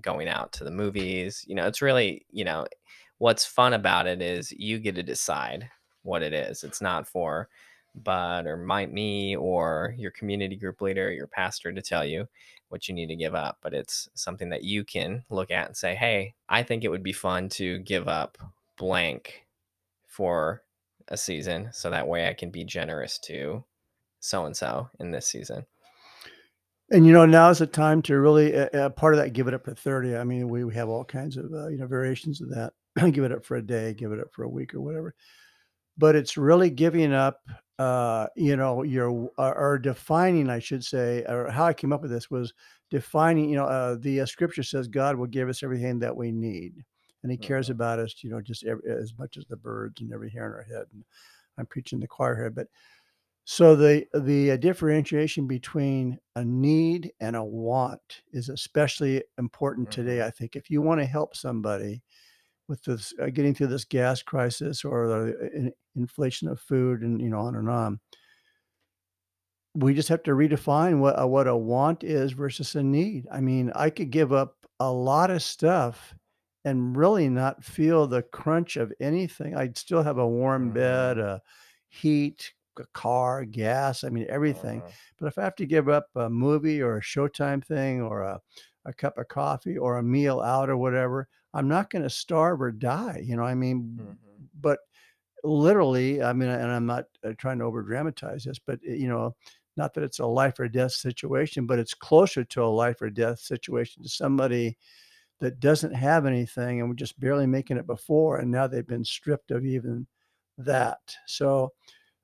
going 0.00 0.28
out 0.28 0.52
to 0.52 0.64
the 0.64 0.70
movies. 0.70 1.44
You 1.46 1.54
know, 1.54 1.66
it's 1.66 1.82
really, 1.82 2.24
you 2.30 2.44
know, 2.44 2.66
what's 3.18 3.44
fun 3.44 3.74
about 3.74 4.06
it 4.06 4.22
is 4.22 4.52
you 4.52 4.78
get 4.78 4.94
to 4.94 5.02
decide 5.02 5.68
what 6.02 6.22
it 6.22 6.32
is. 6.32 6.64
It's 6.64 6.80
not 6.80 7.06
for 7.06 7.48
Bud 7.94 8.46
or 8.46 8.56
might 8.56 8.92
me 8.92 9.36
or 9.36 9.94
your 9.98 10.12
community 10.12 10.56
group 10.56 10.80
leader, 10.80 11.12
your 11.12 11.26
pastor 11.26 11.72
to 11.72 11.82
tell 11.82 12.04
you 12.04 12.28
what 12.68 12.88
you 12.88 12.94
need 12.94 13.08
to 13.08 13.16
give 13.16 13.34
up, 13.34 13.58
but 13.60 13.74
it's 13.74 14.08
something 14.14 14.48
that 14.50 14.62
you 14.62 14.84
can 14.84 15.24
look 15.30 15.50
at 15.50 15.66
and 15.66 15.76
say, 15.76 15.94
hey, 15.94 16.34
I 16.48 16.62
think 16.62 16.84
it 16.84 16.90
would 16.90 17.02
be 17.02 17.12
fun 17.12 17.48
to 17.50 17.78
give 17.80 18.08
up 18.08 18.38
blank 18.76 19.46
for 20.06 20.62
a 21.08 21.16
season 21.16 21.68
so 21.72 21.90
that 21.90 22.06
way 22.06 22.28
I 22.28 22.34
can 22.34 22.50
be 22.50 22.64
generous 22.64 23.18
to 23.20 23.64
so 24.20 24.46
and 24.46 24.56
so 24.56 24.88
in 25.00 25.10
this 25.10 25.26
season. 25.26 25.64
And 26.90 27.06
you 27.06 27.12
know, 27.12 27.26
now 27.26 27.50
is 27.50 27.58
the 27.58 27.66
time 27.66 28.00
to 28.02 28.18
really 28.18 28.56
uh, 28.56 28.88
part 28.90 29.14
of 29.14 29.20
that. 29.20 29.34
Give 29.34 29.46
it 29.46 29.54
up 29.54 29.64
for 29.64 29.74
thirty. 29.74 30.16
I 30.16 30.24
mean, 30.24 30.48
we, 30.48 30.64
we 30.64 30.74
have 30.74 30.88
all 30.88 31.04
kinds 31.04 31.36
of 31.36 31.52
uh, 31.52 31.68
you 31.68 31.76
know 31.76 31.86
variations 31.86 32.40
of 32.40 32.48
that. 32.50 32.72
give 33.12 33.24
it 33.24 33.32
up 33.32 33.44
for 33.44 33.56
a 33.56 33.62
day. 33.62 33.92
Give 33.92 34.12
it 34.12 34.20
up 34.20 34.28
for 34.32 34.44
a 34.44 34.48
week 34.48 34.74
or 34.74 34.80
whatever. 34.80 35.14
But 35.98 36.16
it's 36.16 36.36
really 36.36 36.70
giving 36.70 37.12
up. 37.12 37.40
Uh, 37.78 38.26
you 38.34 38.56
know, 38.56 38.82
your 38.82 39.30
or 39.38 39.78
defining, 39.78 40.50
I 40.50 40.58
should 40.58 40.82
say, 40.82 41.24
or 41.28 41.48
how 41.48 41.66
I 41.66 41.72
came 41.72 41.92
up 41.92 42.02
with 42.02 42.10
this 42.10 42.28
was 42.28 42.52
defining. 42.90 43.50
You 43.50 43.56
know, 43.56 43.66
uh, 43.66 43.96
the 44.00 44.22
uh, 44.22 44.26
scripture 44.26 44.64
says 44.64 44.88
God 44.88 45.14
will 45.14 45.28
give 45.28 45.48
us 45.48 45.62
everything 45.62 46.00
that 46.00 46.16
we 46.16 46.32
need, 46.32 46.82
and 47.22 47.32
He 47.32 47.38
cares 47.38 47.68
Mhm. 47.68 47.72
about 47.72 47.98
us. 48.00 48.14
You 48.22 48.30
know, 48.30 48.40
just 48.40 48.64
every, 48.64 48.90
as 48.90 49.14
much 49.18 49.36
as 49.36 49.46
the 49.46 49.56
birds 49.56 50.00
and 50.00 50.12
every 50.12 50.30
hair 50.30 50.46
on 50.46 50.52
our 50.52 50.62
head. 50.62 50.86
And 50.92 51.04
I'm 51.58 51.66
preaching 51.66 52.00
the 52.00 52.08
choir 52.08 52.36
here, 52.36 52.50
but 52.50 52.68
so 53.44 53.74
the 53.76 54.06
the 54.14 54.52
uh, 54.52 54.56
differentiation 54.56 55.46
between 55.46 56.18
a 56.36 56.44
need 56.44 57.12
and 57.20 57.34
a 57.36 57.44
want 57.44 58.22
is 58.32 58.48
especially 58.50 59.24
important 59.38 59.90
today. 59.90 60.18
Mhm. 60.18 60.26
I 60.26 60.30
think 60.30 60.56
if 60.56 60.70
you 60.70 60.82
want 60.82 61.00
to 61.00 61.06
help 61.06 61.34
somebody 61.36 62.02
with 62.68 62.82
this 62.84 63.14
uh, 63.20 63.26
getting 63.30 63.54
through 63.54 63.68
this 63.68 63.84
gas 63.84 64.22
crisis 64.22 64.84
or 64.84 65.08
the 65.08 65.50
in- 65.54 65.74
inflation 65.96 66.48
of 66.48 66.60
food 66.60 67.02
and 67.02 67.20
you 67.22 67.30
know 67.30 67.40
on 67.40 67.56
and 67.56 67.70
on, 67.70 68.00
we 69.74 69.94
just 69.94 70.08
have 70.08 70.22
to 70.24 70.32
redefine 70.32 70.98
what 70.98 71.14
a, 71.18 71.26
what 71.26 71.46
a 71.46 71.56
want 71.56 72.02
is 72.02 72.32
versus 72.32 72.74
a 72.74 72.82
need. 72.82 73.26
I 73.30 73.40
mean, 73.40 73.70
I 73.74 73.90
could 73.90 74.10
give 74.10 74.32
up 74.32 74.56
a 74.80 74.90
lot 74.90 75.30
of 75.30 75.42
stuff 75.42 76.14
and 76.68 76.96
really 76.96 77.28
not 77.28 77.64
feel 77.64 78.06
the 78.06 78.22
crunch 78.22 78.76
of 78.76 78.92
anything. 79.00 79.56
I'd 79.56 79.78
still 79.78 80.02
have 80.02 80.18
a 80.18 80.26
warm 80.28 80.72
bed, 80.72 81.18
Mhm. 81.18 81.18
a 81.18 81.42
heat, 81.88 82.52
a 82.78 82.84
car, 82.94 83.44
gas. 83.44 84.04
I 84.04 84.08
mean, 84.10 84.26
everything. 84.28 84.82
Mhm. 84.82 84.92
But 85.18 85.26
if 85.26 85.38
I 85.38 85.44
have 85.44 85.56
to 85.56 85.66
give 85.66 85.88
up 85.88 86.08
a 86.14 86.30
movie 86.30 86.80
or 86.82 86.98
a 86.98 87.02
Showtime 87.02 87.64
thing 87.64 88.00
or 88.02 88.22
a, 88.22 88.40
a 88.84 88.92
cup 88.92 89.18
of 89.18 89.28
coffee 89.28 89.76
or 89.78 89.98
a 89.98 90.02
meal 90.02 90.40
out 90.40 90.70
or 90.70 90.76
whatever, 90.76 91.28
I'm 91.54 91.68
not 91.68 91.90
going 91.90 92.02
to 92.02 92.10
starve 92.10 92.60
or 92.62 92.72
die. 92.72 93.22
You 93.24 93.36
know, 93.36 93.44
I 93.44 93.54
mean, 93.54 94.08
Mhm. 94.08 94.48
but 94.60 94.80
literally, 95.44 96.22
I 96.22 96.32
mean, 96.32 96.48
and 96.48 96.70
I'm 96.70 96.86
not 96.86 97.06
uh, 97.24 97.32
trying 97.38 97.58
to 97.60 97.64
over 97.64 97.82
dramatize 97.82 98.44
this, 98.44 98.58
but 98.58 98.80
uh, 98.88 98.92
you 98.92 99.08
know, 99.08 99.36
not 99.76 99.94
that 99.94 100.04
it's 100.04 100.18
a 100.18 100.26
life 100.26 100.58
or 100.58 100.68
death 100.68 100.92
situation, 100.92 101.66
but 101.66 101.78
it's 101.78 101.94
closer 101.94 102.44
to 102.44 102.62
a 102.64 102.66
life 102.66 103.00
or 103.00 103.10
death 103.10 103.38
situation 103.40 104.02
to 104.02 104.08
somebody 104.08 104.76
that 105.40 105.60
doesn't 105.60 105.94
have 105.94 106.26
anything 106.26 106.80
and 106.80 106.88
we're 106.88 106.94
just 106.96 107.18
barely 107.20 107.46
making 107.46 107.76
it 107.76 107.86
before, 107.86 108.38
and 108.38 108.50
now 108.50 108.66
they've 108.66 108.86
been 108.86 109.04
stripped 109.04 109.50
of 109.50 109.64
even 109.64 110.06
that. 110.58 110.98
So, 111.26 111.72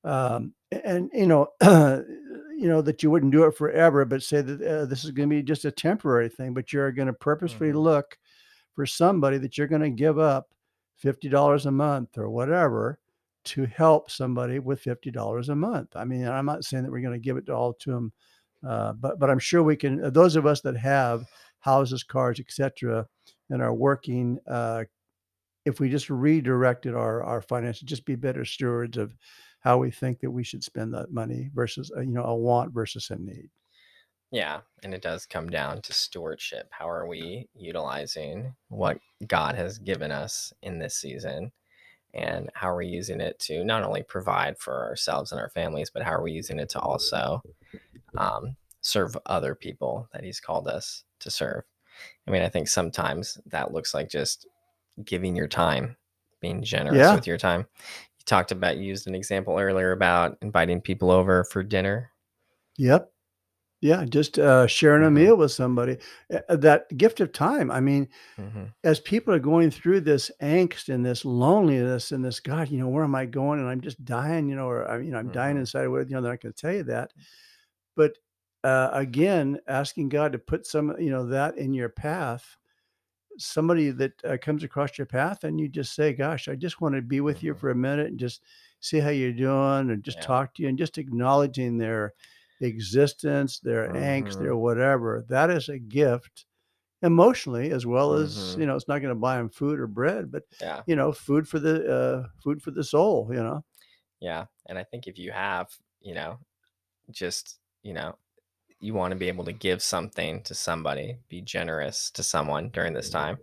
um, 0.04 0.52
and 0.84 1.10
you 1.14 1.26
know, 1.26 1.48
you 1.62 2.68
know 2.68 2.82
that 2.82 3.02
you 3.02 3.10
wouldn't 3.10 3.32
do 3.32 3.44
it 3.44 3.56
forever, 3.56 4.04
but 4.04 4.22
say 4.22 4.40
that 4.42 4.62
uh, 4.62 4.84
this 4.86 5.04
is 5.04 5.10
going 5.12 5.28
to 5.28 5.36
be 5.36 5.42
just 5.42 5.64
a 5.64 5.70
temporary 5.70 6.28
thing, 6.28 6.54
but 6.54 6.72
you're 6.72 6.92
going 6.92 7.08
to 7.08 7.12
purposefully 7.14 7.70
Mhm. 7.72 7.82
look 7.82 8.18
for 8.74 8.86
somebody 8.86 9.38
that 9.38 9.56
you're 9.56 9.68
going 9.68 9.82
to 9.82 9.90
give 9.90 10.18
up 10.18 10.48
$50 11.02 11.66
a 11.66 11.70
month 11.70 12.18
or 12.18 12.28
whatever 12.30 12.98
to 13.44 13.66
help 13.66 14.10
somebody 14.10 14.58
with 14.58 14.82
$50 14.82 15.48
a 15.50 15.54
month. 15.56 15.94
I 15.96 16.04
mean, 16.04 16.26
I'm 16.26 16.46
not 16.46 16.64
saying 16.64 16.82
that 16.84 16.90
we're 16.92 17.00
going 17.02 17.12
to 17.20 17.24
give 17.24 17.36
it 17.36 17.50
all 17.50 17.74
to 17.74 17.90
them, 17.90 18.12
uh, 18.66 18.92
but 18.94 19.18
but 19.18 19.30
I'm 19.30 19.38
sure 19.38 19.62
we 19.62 19.76
can. 19.76 20.02
uh, 20.04 20.10
Those 20.10 20.36
of 20.36 20.46
us 20.46 20.60
that 20.62 20.76
have 20.76 21.26
houses, 21.64 22.02
cars, 22.02 22.38
etc., 22.38 23.06
and 23.48 23.62
are 23.62 23.74
working, 23.74 24.38
uh, 24.46 24.84
if 25.64 25.80
we 25.80 25.88
just 25.88 26.10
redirected 26.10 26.94
our 26.94 27.22
our 27.22 27.40
finances, 27.40 27.82
just 27.82 28.04
be 28.04 28.16
better 28.16 28.44
stewards 28.44 28.98
of 28.98 29.14
how 29.60 29.78
we 29.78 29.90
think 29.90 30.20
that 30.20 30.30
we 30.30 30.44
should 30.44 30.62
spend 30.62 30.92
that 30.92 31.10
money 31.10 31.50
versus 31.54 31.90
uh, 31.96 32.00
you 32.00 32.12
know 32.12 32.24
a 32.24 32.36
want 32.36 32.72
versus 32.72 33.08
a 33.10 33.16
need. 33.16 33.48
Yeah, 34.30 34.60
and 34.82 34.92
it 34.92 35.00
does 35.00 35.26
come 35.26 35.48
down 35.48 35.80
to 35.82 35.92
stewardship. 35.92 36.68
How 36.70 36.90
are 36.90 37.06
we 37.06 37.48
utilizing 37.54 38.54
what 38.68 38.98
God 39.26 39.54
has 39.54 39.78
given 39.78 40.10
us 40.10 40.52
in 40.62 40.78
this 40.78 40.96
season? 40.96 41.52
And 42.14 42.50
how 42.54 42.70
are 42.70 42.76
we 42.76 42.86
using 42.86 43.20
it 43.20 43.38
to 43.40 43.64
not 43.64 43.82
only 43.82 44.02
provide 44.02 44.58
for 44.58 44.84
ourselves 44.84 45.32
and 45.32 45.40
our 45.40 45.50
families, 45.50 45.90
but 45.90 46.02
how 46.02 46.12
are 46.12 46.22
we 46.22 46.32
using 46.32 46.58
it 46.58 46.68
to 46.70 46.80
also 46.80 47.42
um, 48.18 48.56
serve 48.84 49.16
other 49.26 49.54
people 49.54 50.08
that 50.12 50.24
He's 50.24 50.40
called 50.40 50.68
us 50.68 51.04
to 51.20 51.30
serve? 51.30 51.64
I 52.26 52.30
mean, 52.30 52.42
I 52.42 52.48
think 52.48 52.68
sometimes 52.68 53.38
that 53.46 53.72
looks 53.72 53.94
like 53.94 54.10
just 54.10 54.46
giving 55.04 55.36
your 55.36 55.48
time, 55.48 55.96
being 56.40 56.62
generous 56.62 56.96
Yeah. 56.98 57.14
with 57.14 57.26
your 57.26 57.38
time. 57.38 57.62
You 57.80 58.24
talked 58.26 58.52
about, 58.52 58.78
you 58.78 58.84
used 58.84 59.06
an 59.08 59.14
example 59.14 59.58
earlier 59.58 59.92
about 59.92 60.38
inviting 60.42 60.80
people 60.80 61.10
over 61.10 61.44
for 61.44 61.62
dinner. 61.62 62.12
Yep. 62.78 63.10
Yeah, 63.82 64.04
just 64.06 64.38
uh, 64.38 64.66
sharing 64.66 65.04
a 65.04 65.10
Mhm. 65.10 65.12
meal 65.12 65.36
with 65.36 65.52
somebody. 65.52 65.98
Uh, 66.32 66.40
uh, 66.48 66.56
that 66.56 66.96
gift 66.96 67.20
of 67.20 67.32
time. 67.32 67.70
I 67.70 67.80
mean, 67.80 68.08
hmm 68.38 68.74
as 68.84 69.00
people 69.00 69.34
are 69.34 69.40
going 69.40 69.70
through 69.70 70.00
this 70.02 70.30
angst 70.42 70.88
and 70.94 71.04
this 71.06 71.24
loneliness 71.24 72.12
and 72.12 72.24
this 72.24 72.40
God, 72.40 72.70
you 72.70 72.78
know, 72.78 72.88
where 72.88 73.04
am 73.04 73.14
I 73.16 73.26
going? 73.26 73.60
And 73.60 73.68
I'm 73.68 73.80
just 73.82 74.04
dying, 74.04 74.48
you 74.48 74.56
know, 74.56 74.68
or 74.68 74.88
I, 74.90 75.00
you 75.00 75.10
know, 75.12 75.18
I'm 75.18 75.30
dying 75.30 75.56
Mhm. 75.56 75.58
inside. 75.58 75.88
What 75.88 76.08
you 76.08 76.16
know, 76.16 76.22
they're 76.22 76.32
not 76.32 76.42
going 76.42 76.54
to 76.54 76.60
tell 76.60 76.74
you 76.74 76.84
that. 76.84 77.12
But 77.96 78.18
uh, 78.64 78.90
again, 78.94 79.60
asking 79.68 80.10
God 80.10 80.32
to 80.32 80.40
put 80.40 80.66
some, 80.66 80.96
you 81.00 81.10
know, 81.10 81.26
that 81.28 81.58
in 81.58 81.74
your 81.74 81.90
path, 81.90 82.58
somebody 83.38 83.90
that 83.90 84.24
uh, 84.24 84.36
comes 84.40 84.64
across 84.64 84.98
your 84.98 85.06
path, 85.06 85.44
and 85.44 85.60
you 85.60 85.68
just 85.68 85.94
say, 85.94 86.12
"Gosh, 86.14 86.48
I 86.48 86.56
just 86.56 86.80
want 86.80 86.94
to 86.96 87.02
be 87.02 87.20
with 87.20 87.42
you 87.42 87.54
Mhm. 87.54 87.56
for 87.56 87.70
a 87.70 87.74
minute 87.76 88.08
and 88.08 88.18
just 88.18 88.42
see 88.80 89.00
how 89.00 89.10
you're 89.10 89.32
doing, 89.32 89.90
and 89.90 90.04
just 90.04 90.20
Yeah. 90.20 90.22
talk 90.22 90.54
to 90.54 90.62
you, 90.62 90.68
and 90.68 90.78
just 90.78 90.98
acknowledging 90.98 91.78
their 91.78 92.14
existence, 92.60 93.60
their 93.60 93.90
angst, 93.94 94.36
their 94.38 94.56
whatever." 94.56 95.24
That 95.28 95.50
is 95.50 95.68
a 95.68 95.78
gift 95.78 96.46
emotionally 97.02 97.70
as 97.70 97.86
well 97.86 98.14
as 98.14 98.54
Mhm. 98.54 98.58
you 98.58 98.66
know 98.66 98.76
it's 98.76 98.88
not 98.88 99.00
going 99.00 99.14
to 99.14 99.20
buy 99.20 99.36
them 99.36 99.50
food 99.50 99.78
or 99.78 99.86
bread 99.86 100.30
but 100.30 100.44
Yeah. 100.60 100.84
you 100.86 100.96
know 100.96 101.12
food 101.12 101.46
for 101.48 101.58
the 101.58 101.92
uh 101.94 102.28
food 102.42 102.62
for 102.62 102.70
the 102.70 102.84
soul 102.84 103.28
you 103.30 103.42
know 103.42 103.62
Yeah. 104.20 104.46
And 104.66 104.78
I 104.78 104.84
think 104.84 105.06
if 105.06 105.18
you 105.18 105.32
have, 105.32 105.68
you 106.00 106.14
know, 106.14 106.38
just, 107.10 107.60
you 107.82 107.94
know, 107.94 108.18
you 108.84 108.94
want 108.94 109.12
to 109.12 109.16
be 109.16 109.28
able 109.28 109.44
to 109.44 109.52
give 109.52 109.82
something 109.82 110.42
to 110.42 110.54
somebody, 110.54 111.16
be 111.28 111.40
generous 111.40 112.10
to 112.12 112.22
someone 112.22 112.68
during 112.68 112.92
this 112.92 113.08
time, 113.08 113.38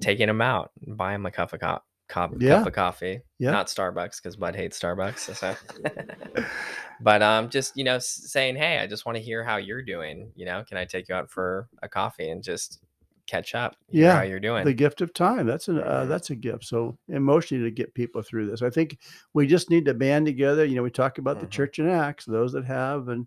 taking 0.00 0.26
them 0.26 0.40
out, 0.42 0.70
buy 0.86 1.12
them 1.12 1.26
a 1.26 1.30
cup 1.30 1.52
of, 1.52 1.60
co- 1.60 1.82
cup, 2.08 2.32
Yeah. 2.38 2.58
cup 2.58 2.66
of 2.66 2.72
coffee, 2.72 3.20
Yeah. 3.38 3.52
not 3.52 3.68
Starbucks 3.68 4.16
because 4.22 4.36
Bud 4.36 4.56
hates 4.56 4.78
Starbucks. 4.78 5.34
So. 5.36 5.54
but 7.00 7.22
um, 7.22 7.48
just, 7.48 7.76
you 7.76 7.84
know, 7.84 7.98
saying, 8.00 8.56
hey, 8.56 8.78
I 8.78 8.86
just 8.86 9.06
want 9.06 9.16
to 9.16 9.22
hear 9.22 9.44
how 9.44 9.56
you're 9.56 9.82
doing. 9.82 10.32
You 10.34 10.46
know, 10.46 10.64
can 10.68 10.76
I 10.76 10.84
take 10.84 11.08
you 11.08 11.14
out 11.14 11.30
for 11.30 11.68
a 11.82 11.88
coffee 11.88 12.28
and 12.30 12.42
just 12.42 12.80
catch 13.26 13.54
up, 13.54 13.76
Yeah, 13.90 14.16
how 14.16 14.22
you're 14.22 14.40
doing? 14.40 14.64
the 14.64 14.72
gift 14.72 15.02
of 15.02 15.12
time 15.12 15.46
that's 15.46 15.68
an 15.68 15.78
uh, 15.80 16.04
Mhm. 16.04 16.08
that's 16.08 16.30
a 16.30 16.34
gift 16.34 16.64
so 16.64 16.96
emotionally 17.08 17.62
to 17.64 17.70
get 17.70 17.92
people 17.92 18.22
through 18.22 18.46
this 18.46 18.62
i 18.62 18.70
think 18.70 18.96
we 19.34 19.46
just 19.46 19.68
need 19.68 19.84
to 19.84 19.92
band 19.92 20.24
together 20.24 20.64
you 20.64 20.74
know 20.76 20.82
we 20.82 20.90
talk 20.90 21.18
about 21.18 21.38
the 21.38 21.46
Mhm. 21.46 21.50
church 21.50 21.78
in 21.78 21.90
acts 21.90 22.24
those 22.24 22.52
that 22.52 22.64
have 22.64 23.08
and 23.08 23.26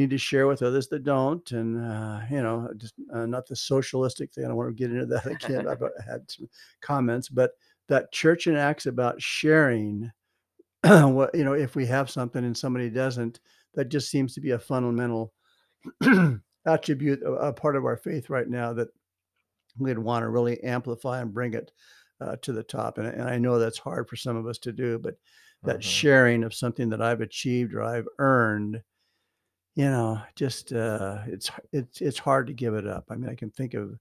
need 0.00 0.10
to 0.10 0.18
share 0.18 0.46
with 0.46 0.62
others 0.62 0.88
that 0.88 1.04
don't 1.04 1.52
and 1.52 1.78
uh, 1.84 2.20
you 2.30 2.42
know 2.42 2.68
just 2.76 2.94
uh, 3.12 3.26
not 3.26 3.46
the 3.46 3.56
socialistic 3.56 4.32
thing 4.32 4.44
i 4.44 4.48
don't 4.48 4.56
want 4.56 4.68
to 4.68 4.74
get 4.74 4.90
into 4.92 5.06
that 5.06 5.26
again 5.26 5.66
i've 5.68 5.82
uh, 5.82 5.88
had 6.06 6.30
some 6.30 6.48
comments 6.80 7.28
but 7.28 7.52
that 7.88 8.12
church 8.12 8.46
in 8.46 8.56
acts 8.56 8.86
about 8.86 9.20
sharing 9.20 10.10
what 10.84 11.34
you 11.34 11.44
know 11.44 11.54
if 11.54 11.74
we 11.76 11.86
have 11.86 12.10
something 12.10 12.44
and 12.44 12.56
somebody 12.56 12.90
doesn't 12.90 13.40
that 13.74 13.88
just 13.88 14.10
seems 14.10 14.34
to 14.34 14.40
be 14.40 14.50
a 14.52 14.58
fundamental 14.58 15.32
attribute, 16.66 17.22
a, 17.22 17.32
a 17.32 17.52
part 17.52 17.76
of 17.76 17.84
our 17.84 17.96
faith 17.96 18.30
right 18.30 18.48
now 18.48 18.72
that 18.72 18.88
we'd 19.78 19.98
want 19.98 20.22
to 20.22 20.28
really 20.28 20.62
amplify 20.62 21.20
and 21.20 21.32
bring 21.32 21.54
it 21.54 21.72
uh, 22.20 22.36
to 22.42 22.52
the 22.52 22.62
top. 22.62 22.98
And, 22.98 23.06
and 23.06 23.22
I 23.22 23.38
know 23.38 23.58
that's 23.58 23.78
hard 23.78 24.08
for 24.08 24.16
some 24.16 24.36
of 24.36 24.46
us 24.46 24.58
to 24.58 24.72
do, 24.72 24.98
but 24.98 25.16
that 25.62 25.78
Mhm. 25.78 25.82
sharing 25.82 26.44
of 26.44 26.54
something 26.54 26.88
that 26.90 27.02
I've 27.02 27.20
achieved 27.20 27.74
or 27.74 27.82
I've 27.82 28.08
earned, 28.18 28.82
you 29.74 29.84
know, 29.84 30.20
just 30.36 30.72
uh, 30.72 31.22
it's 31.26 31.50
it's 31.72 32.00
it's 32.00 32.18
hard 32.18 32.46
to 32.48 32.52
give 32.52 32.74
it 32.74 32.86
up. 32.86 33.06
I 33.10 33.16
mean, 33.16 33.30
I 33.30 33.34
can 33.34 33.50
think 33.50 33.74
of 33.74 33.98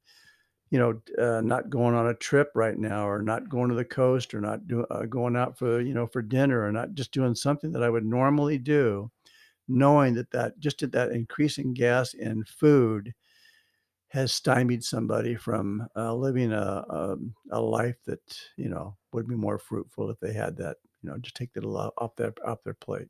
you 0.71 0.79
know 0.79 1.01
uh, 1.23 1.41
not 1.41 1.69
going 1.69 1.95
on 1.95 2.07
a 2.07 2.15
trip 2.15 2.51
right 2.55 2.77
now, 2.77 3.07
or 3.09 3.21
not 3.23 3.49
going 3.49 3.69
to 3.69 3.75
the 3.75 3.85
coast, 3.85 4.33
or 4.33 4.41
not 4.41 4.67
do, 4.67 4.85
uh, 4.91 5.05
going 5.05 5.35
out 5.37 5.57
for 5.59 5.81
you 5.81 5.93
know 5.93 6.07
for 6.07 6.21
dinner, 6.21 6.63
or 6.65 6.71
not 6.71 6.93
just 6.95 7.11
doing 7.13 7.35
something 7.35 7.71
that 7.73 7.83
I 7.83 7.89
would 7.89 8.05
normally 8.05 8.57
do, 8.59 9.11
knowing 9.67 10.15
that 10.15 10.31
that 10.31 10.59
just 10.59 10.83
at 10.83 10.93
that 10.93 11.11
increasing 11.11 11.73
gas 11.73 12.13
and 12.15 12.47
food 12.47 13.13
has 14.09 14.33
stymied 14.33 14.83
somebody 14.83 15.35
from 15.35 15.87
uh, 15.95 16.13
living 16.13 16.51
a, 16.51 16.57
a 16.89 17.17
a 17.51 17.61
life 17.61 17.97
that 18.05 18.39
you 18.57 18.69
know 18.69 18.97
would 19.13 19.27
be 19.27 19.35
more 19.35 19.59
fruitful 19.59 20.09
if 20.09 20.19
they 20.19 20.33
had 20.33 20.57
that 20.57 20.77
you 21.01 21.09
know 21.09 21.17
just 21.19 21.35
take 21.35 21.53
that 21.53 21.63
off 21.65 22.15
their 22.15 22.33
off 22.45 22.63
their 22.63 22.73
plate. 22.73 23.09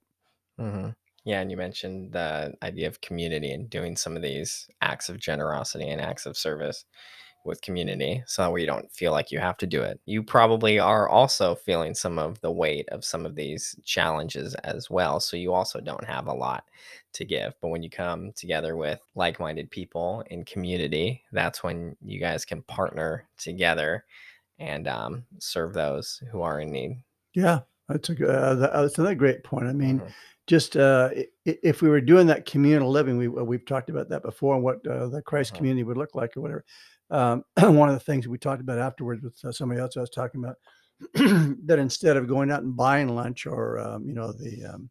Mhm. 0.59 0.95
Yeah, 1.29 1.41
and 1.41 1.51
you 1.51 1.57
mentioned 1.57 2.11
the 2.11 2.55
idea 2.63 2.87
of 2.87 3.01
community 3.01 3.51
and 3.51 3.69
doing 3.69 3.95
some 3.95 4.15
of 4.15 4.23
these 4.23 4.67
acts 4.81 5.09
of 5.09 5.19
generosity 5.19 5.87
and 5.87 6.01
acts 6.01 6.25
of 6.25 6.35
service 6.35 6.85
with 7.45 7.61
community 7.61 8.23
so 8.25 8.41
that 8.41 8.51
way 8.51 8.61
you 8.61 8.65
don't 8.65 8.91
feel 8.91 9.11
like 9.11 9.31
you 9.31 9.37
have 9.37 9.57
to 9.57 9.67
do 9.67 9.83
it. 9.83 9.99
You 10.07 10.23
probably 10.23 10.79
are 10.79 11.07
also 11.07 11.53
feeling 11.53 11.93
some 11.93 12.17
of 12.17 12.41
the 12.41 12.51
weight 12.51 12.89
of 12.89 13.05
some 13.05 13.27
of 13.27 13.35
these 13.35 13.75
challenges 13.85 14.55
as 14.55 14.89
well. 14.89 15.19
So 15.19 15.37
you 15.37 15.53
also 15.53 15.79
don't 15.79 16.03
have 16.03 16.25
a 16.25 16.33
lot 16.33 16.63
to 17.13 17.25
give. 17.25 17.53
But 17.61 17.67
when 17.67 17.83
you 17.83 17.91
come 17.91 18.31
together 18.31 18.75
with 18.75 18.99
like 19.13 19.39
minded 19.39 19.69
people 19.69 20.23
in 20.31 20.45
community, 20.45 21.23
that's 21.31 21.63
when 21.63 21.95
you 22.03 22.19
guys 22.19 22.43
can 22.43 22.63
partner 22.63 23.27
together 23.37 24.03
and 24.57 24.87
um, 24.87 25.25
serve 25.37 25.75
those 25.75 26.23
who 26.31 26.41
are 26.41 26.59
in 26.59 26.71
need. 26.71 27.03
Yeah, 27.35 27.59
that's 27.87 28.09
a 28.09 28.13
uh, 28.27 28.55
uh, 28.65 28.81
that's 28.81 28.97
another 28.97 29.13
great 29.13 29.43
point. 29.43 29.67
I 29.67 29.73
mean, 29.73 29.99
Mhm. 29.99 30.13
Just 30.49 30.75
uh, 30.75 31.11
if 31.45 31.81
we 31.83 31.89
were 31.89 32.01
doing 32.01 32.27
that 32.27 32.45
communal 32.47 32.89
living, 32.91 33.17
we 33.17 33.27
uh, 33.27 33.43
we've 33.43 33.65
talked 33.65 33.89
about 33.91 34.09
that 34.09 34.23
before, 34.23 34.55
and 34.55 34.63
what 34.63 34.85
uh, 34.87 35.07
the 35.07 35.21
Christ 35.21 35.53
Mhm. 35.53 35.57
community 35.57 35.83
would 35.83 35.97
look 35.97 36.15
like, 36.15 36.35
or 36.35 36.41
whatever. 36.41 36.65
Um, 37.11 37.43
one 37.77 37.89
of 37.89 37.95
the 37.95 37.99
things 38.01 38.27
we 38.27 38.39
talked 38.39 38.61
about 38.61 38.79
afterwards 38.79 39.23
with 39.23 39.37
uh, 39.45 39.51
somebody 39.51 39.79
else 39.79 39.95
I 39.95 40.01
was 40.01 40.09
talking 40.09 40.43
about, 40.43 40.57
that 41.67 41.79
instead 41.79 42.17
of 42.17 42.27
going 42.27 42.51
out 42.51 42.63
and 42.63 42.75
buying 42.75 43.09
lunch 43.15 43.45
or 43.45 43.79
um, 43.79 44.05
you 44.07 44.13
know 44.13 44.31
the 44.33 44.65
um, 44.65 44.89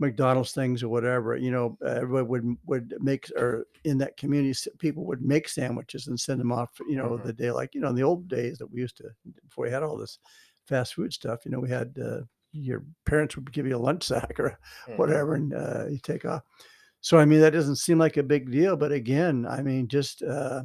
McDonald's 0.00 0.52
things 0.52 0.82
or 0.82 0.88
whatever, 0.88 1.36
you 1.36 1.52
know, 1.52 1.78
everybody 1.86 2.26
would 2.26 2.56
would 2.66 2.94
make 3.00 3.30
or 3.36 3.66
in 3.84 3.96
that 3.98 4.16
community, 4.16 4.58
people 4.80 5.06
would 5.06 5.22
make 5.22 5.48
sandwiches 5.48 6.08
and 6.08 6.18
send 6.18 6.40
them 6.40 6.52
off, 6.52 6.70
you 6.88 6.96
know, 6.96 7.16
Mhm. 7.16 7.22
the 7.24 7.32
day 7.32 7.52
like 7.52 7.74
you 7.74 7.80
know 7.80 7.90
in 7.90 7.94
the 7.96 8.02
old 8.02 8.26
days 8.28 8.58
that 8.58 8.66
we 8.70 8.80
used 8.80 8.96
to 8.98 9.10
before 9.44 9.66
we 9.66 9.70
had 9.70 9.84
all 9.84 9.96
this 9.96 10.18
fast 10.66 10.94
food 10.94 11.12
stuff. 11.12 11.44
You 11.44 11.52
know, 11.52 11.60
we 11.60 11.70
had 11.70 11.96
uh, 11.98 12.22
your 12.54 12.84
parents 13.06 13.36
would 13.36 13.52
give 13.52 13.66
you 13.66 13.76
a 13.76 13.78
lunch 13.78 14.04
sack 14.08 14.38
or 14.40 14.58
Mhm. 14.86 14.96
whatever, 14.96 15.34
and 15.34 15.54
uh, 15.54 15.86
you 15.88 15.98
take 15.98 16.24
off. 16.24 16.42
So 17.00 17.18
I 17.18 17.24
mean, 17.26 17.40
that 17.40 17.52
doesn't 17.52 17.76
seem 17.76 17.98
like 17.98 18.16
a 18.16 18.22
big 18.22 18.50
deal, 18.50 18.76
but 18.76 18.92
again, 18.92 19.46
I 19.46 19.62
mean, 19.62 19.88
just 19.88 20.22
uh, 20.22 20.64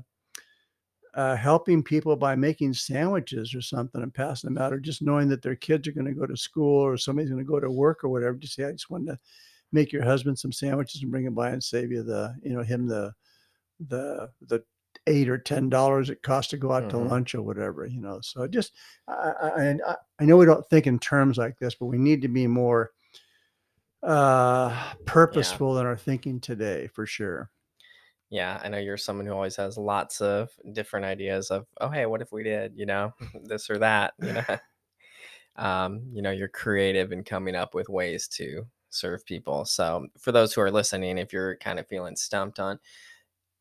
uh, 1.15 1.35
helping 1.35 1.81
people 1.83 2.15
by 2.15 2.35
making 2.35 2.73
sandwiches 2.73 3.55
or 3.55 3.61
something 3.61 4.01
and 4.01 4.13
passing 4.13 4.53
them 4.53 4.61
out, 4.61 4.71
or 4.71 4.79
just 4.79 5.01
knowing 5.01 5.27
that 5.29 5.41
their 5.41 5.55
kids 5.55 5.87
are 5.87 5.91
going 5.91 6.05
to 6.05 6.13
go 6.13 6.27
to 6.27 6.37
school 6.37 6.79
or 6.81 6.97
somebody's 6.97 7.31
going 7.31 7.43
to 7.43 7.49
go 7.49 7.59
to 7.59 7.71
work 7.71 8.03
or 8.03 8.09
whatever. 8.09 8.35
Just 8.37 8.53
say, 8.55 8.65
I 8.65 8.71
just 8.71 8.89
wanted 8.89 9.13
to 9.13 9.17
make 9.71 9.91
your 9.91 10.03
husband 10.03 10.37
some 10.39 10.51
sandwiches 10.51 11.01
and 11.01 11.11
bring 11.11 11.25
them 11.25 11.33
by 11.33 11.49
and 11.49 11.63
save 11.63 11.91
you 11.91 12.03
the, 12.03 12.35
you 12.43 12.53
know, 12.53 12.63
him 12.63 12.87
the 12.87 13.13
the 13.89 14.29
the 14.47 14.63
eight 15.09 15.29
or 15.29 15.37
ten 15.37 15.69
dollars 15.69 16.09
it 16.09 16.23
costs 16.23 16.51
to 16.51 16.57
go 16.57 16.71
out 16.71 16.89
to 16.91 16.97
Mhm. 16.97 17.09
lunch 17.09 17.35
or 17.35 17.41
whatever, 17.43 17.85
you 17.85 18.01
know. 18.01 18.21
So 18.21 18.47
just 18.47 18.73
I 19.07 19.77
I, 19.87 19.95
I 20.19 20.25
know 20.25 20.37
we 20.37 20.45
don't 20.45 20.67
think 20.69 20.87
in 20.87 20.99
terms 20.99 21.37
like 21.37 21.59
this, 21.59 21.75
but 21.75 21.87
we 21.87 21.97
need 21.99 22.21
to 22.23 22.29
be 22.29 22.47
more 22.47 22.91
uh 24.03 24.93
purposeful 25.05 25.77
in 25.79 25.85
our 25.85 25.97
thinking 25.97 26.39
today 26.39 26.87
for 26.87 27.05
sure. 27.05 27.49
Yeah, 28.29 28.59
I 28.63 28.69
know 28.69 28.77
you're 28.79 28.97
someone 28.97 29.25
who 29.25 29.33
always 29.33 29.55
has 29.57 29.77
lots 29.77 30.21
of 30.21 30.51
different 30.73 31.05
ideas 31.05 31.51
of, 31.51 31.67
oh, 31.81 31.89
hey, 31.89 32.05
what 32.07 32.21
if 32.21 32.31
we 32.31 32.43
did, 32.43 32.73
you 32.75 32.85
know, 32.85 33.13
this 33.45 33.69
or 33.69 33.77
that, 33.79 34.13
you 34.19 34.33
know. 34.33 34.43
um, 35.57 36.01
you 36.13 36.21
know, 36.21 36.31
you're 36.31 36.47
creative 36.47 37.11
in 37.11 37.23
coming 37.23 37.55
up 37.55 37.73
with 37.73 37.89
ways 37.89 38.27
to 38.29 38.65
serve 38.89 39.25
people. 39.25 39.65
So, 39.65 40.07
for 40.19 40.31
those 40.31 40.53
who 40.53 40.61
are 40.61 40.71
listening, 40.71 41.17
if 41.17 41.33
you're 41.33 41.57
kind 41.57 41.79
of 41.79 41.87
feeling 41.87 42.15
stumped 42.15 42.59
on 42.59 42.79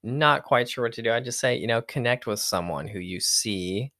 not 0.03 0.45
quite 0.45 0.69
sure 0.69 0.85
what 0.85 0.93
to 0.95 1.03
do, 1.03 1.13
I 1.13 1.21
just 1.21 1.41
say, 1.41 1.57
you 1.57 1.67
know, 1.67 1.83
connect 1.83 2.27
with 2.27 2.41
someone 2.41 2.89
who 2.89 2.99
you 2.99 3.21
see 3.21 3.93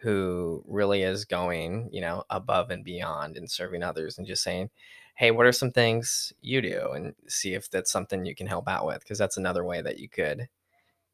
who 0.00 0.62
really 0.66 1.02
is 1.02 1.24
going, 1.24 1.88
you 1.92 2.00
know, 2.00 2.24
above 2.30 2.70
and 2.70 2.84
beyond 2.84 3.36
and 3.36 3.50
serving 3.50 3.82
others 3.82 4.18
and 4.18 4.26
just 4.26 4.42
saying, 4.42 4.70
hey, 5.14 5.30
what 5.30 5.46
are 5.46 5.52
some 5.52 5.72
things 5.72 6.32
you 6.42 6.60
do? 6.60 6.90
And 6.92 7.14
see 7.28 7.54
if 7.54 7.70
that's 7.70 7.90
something 7.90 8.24
you 8.26 8.34
can 8.34 8.46
help 8.46 8.68
out 8.68 8.86
with. 8.86 9.04
Cause 9.06 9.18
that's 9.18 9.38
another 9.38 9.64
way 9.64 9.80
that 9.82 9.98
you 9.98 10.08
could 10.08 10.48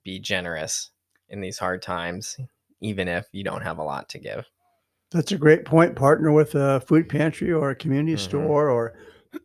be 0.04 0.18
generous 0.18 0.90
in 1.28 1.40
these 1.40 1.58
hard 1.58 1.82
times, 1.82 2.36
even 2.80 3.08
if 3.08 3.26
you 3.32 3.44
don't 3.44 3.62
have 3.62 3.78
a 3.78 3.84
lot 3.84 4.08
to 4.10 4.18
give. 4.18 4.46
That's 5.10 5.32
a 5.32 5.38
great 5.38 5.64
point. 5.64 5.94
Partner 5.94 6.32
with 6.32 6.54
a 6.54 6.80
food 6.80 7.08
pantry 7.08 7.52
or 7.52 7.70
a 7.70 7.76
community 7.76 8.16
Mhm. 8.16 8.18
store 8.18 8.70
or 8.70 8.94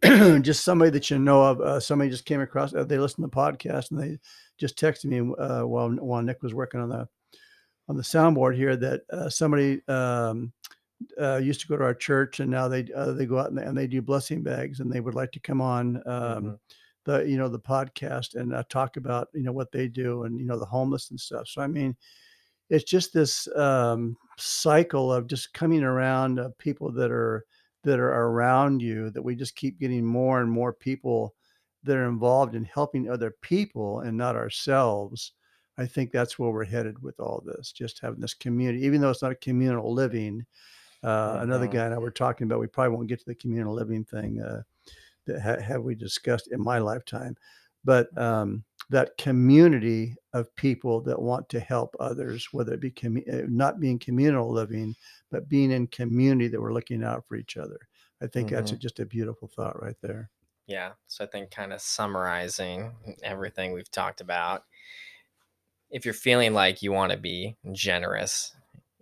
just 0.41 0.63
somebody 0.63 0.91
that 0.91 1.09
you 1.09 1.19
know 1.19 1.43
of. 1.43 1.61
Uh, 1.61 1.79
somebody 1.79 2.09
just 2.09 2.25
came 2.25 2.41
across. 2.41 2.73
Uh, 2.73 2.83
they 2.83 2.97
listened 2.97 3.23
to 3.23 3.29
the 3.29 3.35
podcast 3.35 3.91
and 3.91 3.99
they 3.99 4.19
just 4.57 4.77
texted 4.77 5.05
me 5.05 5.19
uh, 5.39 5.65
while 5.65 5.89
while 5.91 6.21
Nick 6.21 6.43
was 6.43 6.53
working 6.53 6.79
on 6.79 6.89
the 6.89 7.07
on 7.89 7.95
the 7.95 8.03
soundboard 8.03 8.55
here 8.55 8.75
that 8.75 9.01
uh, 9.11 9.29
somebody 9.29 9.81
um, 9.87 10.51
uh, 11.21 11.37
used 11.37 11.61
to 11.61 11.67
go 11.67 11.77
to 11.77 11.83
our 11.83 11.93
church 11.93 12.39
and 12.39 12.51
now 12.51 12.67
they 12.67 12.85
uh, 12.95 13.11
they 13.13 13.25
go 13.25 13.37
out 13.39 13.49
and 13.49 13.57
they, 13.57 13.63
and 13.63 13.77
they 13.77 13.87
do 13.87 14.01
blessing 14.01 14.43
bags 14.43 14.79
and 14.79 14.91
they 14.91 14.99
would 14.99 15.15
like 15.15 15.31
to 15.31 15.39
come 15.39 15.61
on 15.61 15.97
um, 16.05 16.43
Mhm. 16.43 16.59
the 17.05 17.19
you 17.29 17.37
know 17.37 17.47
the 17.47 17.59
podcast 17.59 18.35
and 18.35 18.53
uh, 18.53 18.63
talk 18.69 18.97
about 18.97 19.29
you 19.33 19.43
know 19.43 19.53
what 19.53 19.71
they 19.71 19.87
do 19.87 20.23
and 20.23 20.39
you 20.39 20.45
know 20.45 20.59
the 20.59 20.65
homeless 20.65 21.11
and 21.11 21.19
stuff. 21.19 21.47
So 21.47 21.61
I 21.61 21.67
mean, 21.67 21.95
it's 22.69 22.83
just 22.83 23.13
this 23.13 23.47
um, 23.55 24.17
cycle 24.37 25.13
of 25.13 25.27
just 25.27 25.53
coming 25.53 25.83
around 25.83 26.39
uh, 26.39 26.49
people 26.57 26.91
that 26.91 27.11
are 27.11 27.45
that 27.87 27.99
are 27.99 28.27
around 28.27 28.81
you 28.81 29.09
that 29.11 29.21
we 29.23 29.35
just 29.35 29.55
keep 29.55 29.79
getting 29.79 30.05
more 30.05 30.41
and 30.41 30.51
more 30.51 30.73
people 30.73 31.35
that 31.83 31.97
are 31.97 32.07
involved 32.09 32.55
in 32.55 32.65
helping 32.65 33.09
other 33.09 33.31
people 33.41 34.01
and 34.01 34.17
not 34.17 34.35
ourselves. 34.35 35.33
I 35.77 35.85
think 35.87 36.11
that's 36.11 36.37
where 36.39 36.51
we're 36.51 36.65
headed 36.65 37.01
with 37.01 37.19
all 37.19 37.41
this. 37.45 37.71
Just 37.71 37.99
having 38.01 38.19
this 38.19 38.33
community, 38.33 38.85
even 38.85 39.01
though 39.01 39.11
it's 39.11 39.21
not 39.21 39.31
a 39.31 39.35
communal 39.35 39.93
living. 39.93 40.45
Uh, 41.03 41.39
Another 41.41 41.67
Mhm. 41.67 41.71
guy 41.73 41.85
and 41.85 41.93
I 41.93 41.99
were 41.99 42.11
talking 42.11 42.45
about. 42.45 42.59
We 42.59 42.67
probably 42.67 42.95
won't 42.95 43.09
get 43.09 43.19
to 43.19 43.25
the 43.25 43.35
communal 43.35 43.73
living 43.73 44.05
thing 44.05 44.41
uh, 44.41 44.63
that 45.25 45.41
ha- 45.41 45.61
have 45.61 45.83
we 45.83 45.95
discussed 45.95 46.47
in 46.51 46.61
my 46.63 46.79
lifetime, 46.79 47.35
but 47.87 48.15
um, 48.17 48.65
that 48.89 49.17
community 49.17 50.13
of 50.33 50.53
people 50.57 50.99
that 50.99 51.21
want 51.21 51.47
to 51.47 51.59
help 51.61 51.95
others, 52.01 52.49
whether 52.51 52.73
it 52.73 52.81
be 52.81 52.91
commu- 52.91 53.33
uh, 53.33 53.47
not 53.49 53.79
being 53.79 53.97
communal 53.97 54.51
living, 54.51 54.93
but 55.31 55.47
being 55.47 55.71
in 55.71 55.87
community 55.87 56.49
that 56.49 56.59
we're 56.61 56.73
looking 56.73 57.01
out 57.01 57.25
for 57.25 57.37
each 57.37 57.55
other. 57.55 57.79
I 58.21 58.27
think 58.27 58.49
that's 58.49 58.73
a, 58.73 58.75
Mhm. 58.75 58.79
just 58.81 58.99
a 58.99 59.05
beautiful 59.05 59.47
thought 59.47 59.81
right 59.81 59.95
there. 60.01 60.29
Yeah. 60.65 60.95
So 61.07 61.23
I 61.23 61.27
think 61.27 61.49
kind 61.49 61.71
of 61.71 61.79
summarizing 61.79 62.93
everything 63.23 63.71
we've 63.71 63.89
talked 63.89 64.19
about, 64.19 64.65
if 65.89 66.03
you're 66.03 66.13
feeling 66.13 66.53
like 66.53 66.81
you 66.81 66.91
want 66.91 67.13
to 67.13 67.17
be 67.17 67.55
generous 67.71 68.53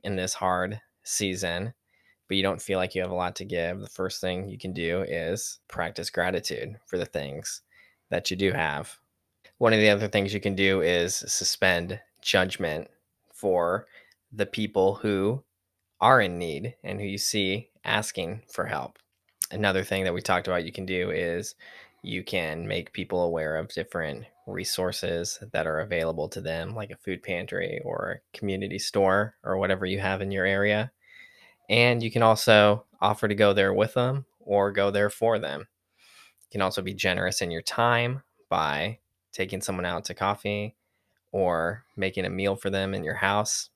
in 0.04 0.16
this 0.16 0.36
hard 0.36 0.80
season, 1.04 1.74
but 2.28 2.38
you 2.38 2.44
don't 2.44 2.62
feel 2.62 2.78
like 2.78 2.94
you 2.94 3.02
have 3.02 3.10
a 3.10 3.16
lot 3.16 3.36
to 3.38 3.46
give, 3.46 3.80
the 3.80 3.88
first 3.88 4.22
thing 4.22 4.48
you 4.48 4.60
can 4.60 4.74
do 4.74 5.02
is 5.02 5.60
practice 5.68 6.12
gratitude 6.12 6.80
for 6.86 7.00
the 7.00 7.06
things 7.08 7.64
that 8.10 8.30
you 8.30 8.38
do 8.38 8.52
have. 8.52 8.98
One 9.58 9.74
of 9.74 9.80
the 9.80 9.90
other 9.90 10.08
things 10.08 10.34
you 10.34 10.40
can 10.40 10.56
do 10.56 10.82
is 10.82 11.16
suspend 11.16 12.00
judgment 12.22 12.90
for 13.34 13.88
the 14.32 14.46
people 14.46 14.96
who 14.96 15.44
are 16.02 16.20
in 16.22 16.38
need 16.38 16.76
and 16.84 17.00
who 17.00 17.08
you 17.08 17.18
see 17.18 17.70
asking 17.84 18.42
for 18.52 18.66
help. 18.66 19.00
Another 19.52 19.84
thing 19.84 20.04
that 20.04 20.14
we 20.14 20.22
talked 20.22 20.48
about 20.48 20.66
you 20.66 20.72
can 20.72 20.86
do 20.86 21.12
is 21.12 21.56
you 22.02 22.24
can 22.24 22.68
make 22.68 22.94
people 22.94 23.24
aware 23.24 23.58
of 23.58 23.70
different 23.70 24.26
resources 24.48 25.40
that 25.54 25.66
are 25.66 25.80
available 25.80 26.30
to 26.30 26.42
them, 26.42 26.76
like 26.76 26.92
a 26.92 26.98
food 26.98 27.24
pantry 27.24 27.82
or 27.84 28.12
a 28.12 28.38
community 28.38 28.78
store 28.78 29.36
or 29.44 29.58
whatever 29.58 29.86
you 29.86 30.00
have 30.00 30.22
in 30.22 30.32
your 30.32 30.46
area. 30.46 30.92
And 31.70 32.04
you 32.04 32.12
can 32.12 32.22
also 32.22 32.86
offer 33.02 33.28
to 33.28 33.36
go 33.36 33.54
there 33.54 33.74
with 33.74 33.94
them 33.94 34.26
or 34.40 34.72
go 34.72 34.92
there 34.92 35.10
for 35.10 35.40
them. 35.40 35.68
Can 36.56 36.62
also 36.62 36.82
be 36.82 36.94
generous 36.94 37.42
in 37.42 37.52
your 37.52 37.62
time 37.62 38.24
by 38.48 39.00
taking 39.34 39.60
someone 39.60 39.84
out 39.86 40.06
to 40.06 40.14
coffee 40.14 40.78
or 41.34 41.84
making 41.98 42.24
a 42.24 42.30
meal 42.30 42.56
for 42.56 42.70
them 42.70 42.94
in 42.94 43.04
your 43.04 43.16
house. 43.16 43.72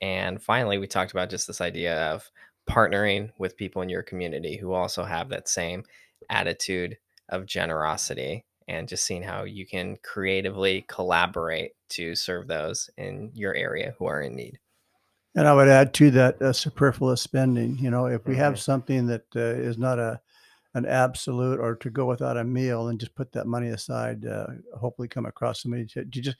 And 0.00 0.42
finally, 0.42 0.78
we 0.78 0.88
talked 0.88 1.12
about 1.12 1.30
just 1.30 1.46
this 1.46 1.60
idea 1.60 2.10
of 2.10 2.28
partnering 2.68 3.30
with 3.38 3.56
people 3.56 3.82
in 3.82 3.88
your 3.88 4.02
community 4.02 4.56
who 4.56 4.72
also 4.72 5.04
have 5.04 5.28
that 5.28 5.48
same 5.48 5.84
attitude 6.28 6.98
of 7.28 7.46
generosity 7.46 8.44
and 8.66 8.88
just 8.88 9.04
seeing 9.04 9.22
how 9.22 9.44
you 9.44 9.64
can 9.64 9.96
creatively 10.02 10.84
collaborate 10.88 11.74
to 11.90 12.16
serve 12.16 12.48
those 12.48 12.90
in 12.96 13.30
your 13.32 13.54
area 13.54 13.94
who 13.96 14.06
are 14.06 14.22
in 14.22 14.34
need. 14.34 14.58
And 15.36 15.46
I 15.46 15.54
would 15.54 15.68
add 15.68 15.94
to 15.94 16.10
that 16.10 16.42
uh, 16.42 16.52
superfluous 16.52 17.22
spending. 17.22 17.78
You 17.78 17.92
know, 17.92 18.06
if 18.06 18.26
we 18.26 18.34
have 18.34 18.54
Mhm. 18.54 18.58
something 18.58 19.06
that 19.06 19.26
uh, 19.36 19.38
is 19.38 19.78
not 19.78 20.00
a 20.00 20.20
an 20.74 20.86
absolute 20.86 21.58
or 21.60 21.74
to 21.76 21.90
go 21.90 22.06
without 22.06 22.36
a 22.36 22.44
meal, 22.44 22.88
and 22.88 23.00
just 23.00 23.14
put 23.14 23.32
that 23.32 23.46
money 23.46 23.68
aside. 23.68 24.24
Uh, 24.26 24.46
hopefully, 24.78 25.08
come 25.08 25.26
across 25.26 25.62
somebody 25.62 25.86
to, 25.86 26.04
to 26.04 26.20
just 26.20 26.36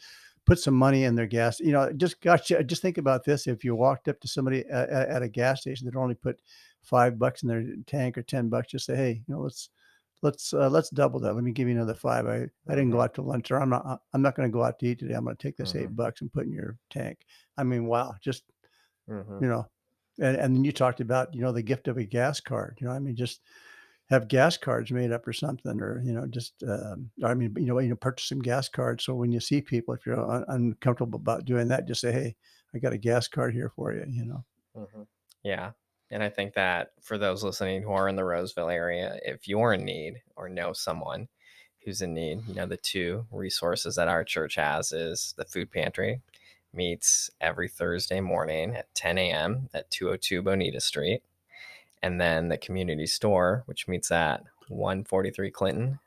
put 0.46 0.58
some 0.58 0.74
money 0.74 1.04
in 1.04 1.14
their 1.14 1.26
gas. 1.26 1.60
You 1.60 1.72
know, 1.72 1.92
just 1.92 2.20
gosh, 2.20 2.48
just 2.48 2.82
think 2.82 2.98
about 2.98 3.24
this: 3.24 3.46
if 3.46 3.64
you 3.64 3.74
walked 3.74 4.08
up 4.08 4.20
to 4.20 4.28
somebody 4.28 4.64
at, 4.66 4.88
at 4.90 5.22
a 5.22 5.28
gas 5.28 5.62
station 5.62 5.86
that 5.86 5.96
only 5.96 6.14
put 6.14 6.40
five 6.82 7.18
bucks 7.18 7.42
in 7.42 7.48
their 7.48 7.64
tank 7.86 8.16
or 8.18 8.22
ten 8.22 8.48
bucks, 8.48 8.68
just 8.68 8.86
say, 8.86 8.96
"Hey, 8.96 9.12
you 9.26 9.34
know, 9.34 9.40
let's 9.40 9.70
let's 10.22 10.52
uh, 10.52 10.68
let's 10.70 10.90
double 10.90 11.20
that. 11.20 11.34
Let 11.34 11.44
me 11.44 11.52
give 11.52 11.68
you 11.68 11.74
another 11.74 11.94
five. 11.94 12.26
I, 12.26 12.48
I 12.68 12.74
didn't 12.74 12.90
go 12.90 13.00
Mhm. 13.00 13.02
out 13.02 13.14
to 13.14 13.22
lunch, 13.22 13.50
or 13.50 13.60
I'm 13.60 13.70
not 13.70 14.02
I'm 14.12 14.22
not 14.22 14.34
going 14.36 14.48
to 14.48 14.52
go 14.52 14.62
out 14.64 14.78
to 14.80 14.86
eat 14.86 14.98
today. 15.00 15.14
I'm 15.14 15.24
going 15.24 15.36
to 15.36 15.42
take 15.42 15.56
this 15.56 15.74
eight 15.74 15.88
Mhm. 15.88 15.96
bucks 15.96 16.20
and 16.20 16.32
put 16.32 16.46
in 16.46 16.52
your 16.52 16.78
tank. 16.90 17.24
I 17.56 17.64
mean, 17.64 17.86
wow, 17.86 18.14
just 18.20 18.44
Mhm. 19.06 19.40
you 19.40 19.48
know, 19.48 19.70
and 20.20 20.36
and 20.36 20.56
then 20.56 20.64
you 20.64 20.72
talked 20.72 21.00
about 21.00 21.34
you 21.34 21.42
know 21.42 21.52
the 21.52 21.62
gift 21.62 21.88
of 21.88 21.98
a 21.98 22.04
gas 22.04 22.40
card. 22.40 22.78
You 22.80 22.88
know, 22.88 22.92
I 22.92 22.98
mean, 22.98 23.16
just 23.16 23.42
have 24.10 24.28
gas 24.28 24.56
cards 24.56 24.90
made 24.90 25.12
up 25.12 25.26
or 25.26 25.32
something, 25.32 25.80
or 25.80 26.02
you 26.04 26.12
know, 26.12 26.26
just 26.26 26.62
um, 26.68 27.10
I 27.24 27.34
mean, 27.34 27.54
you 27.56 27.66
know, 27.66 27.78
you 27.78 27.88
know, 27.88 27.96
purchase 27.96 28.28
some 28.28 28.40
gas 28.42 28.68
cards. 28.68 29.04
So 29.04 29.14
when 29.14 29.30
you 29.30 29.40
see 29.40 29.60
people, 29.60 29.94
if 29.94 30.04
you're 30.04 30.20
un- 30.20 30.44
uncomfortable 30.48 31.18
about 31.18 31.44
doing 31.44 31.68
that, 31.68 31.86
just 31.86 32.00
say, 32.00 32.12
hey, 32.12 32.36
I 32.74 32.78
got 32.78 32.92
a 32.92 32.98
gas 32.98 33.28
card 33.28 33.54
here 33.54 33.72
for 33.74 33.92
you. 33.94 34.04
You 34.08 34.24
know. 34.26 34.44
Mhm. 34.76 35.06
Yeah. 35.44 35.72
And 36.10 36.22
I 36.24 36.28
think 36.28 36.54
that 36.54 36.90
for 37.00 37.18
those 37.18 37.44
listening 37.44 37.82
who 37.82 37.92
are 37.92 38.08
in 38.08 38.16
the 38.16 38.24
Roseville 38.24 38.68
area, 38.68 39.18
if 39.24 39.46
you're 39.46 39.72
in 39.74 39.84
need 39.84 40.22
or 40.34 40.48
know 40.48 40.72
someone 40.72 41.28
who's 41.84 42.02
in 42.02 42.14
need, 42.14 42.40
you 42.48 42.54
know, 42.54 42.66
the 42.66 42.76
two 42.76 43.26
resources 43.30 43.94
that 43.94 44.08
our 44.08 44.24
church 44.24 44.56
has 44.56 44.90
is 44.92 45.34
the 45.38 45.44
food 45.44 45.70
pantry 45.70 46.20
meets 46.72 47.30
every 47.40 47.68
Thursday 47.68 48.20
morning 48.20 48.74
at 48.74 48.92
10 48.94 49.18
a.m. 49.18 49.68
at 49.72 49.90
202 49.90 50.42
Bonita 50.42 50.80
Street. 50.80 51.22
And 52.02 52.20
then 52.20 52.48
the 52.48 52.56
community 52.58 53.06
store, 53.06 53.62
which 53.66 53.86
meets 53.88 54.10
at 54.10 54.42
143 54.68 55.50
Clinton. 55.50 55.98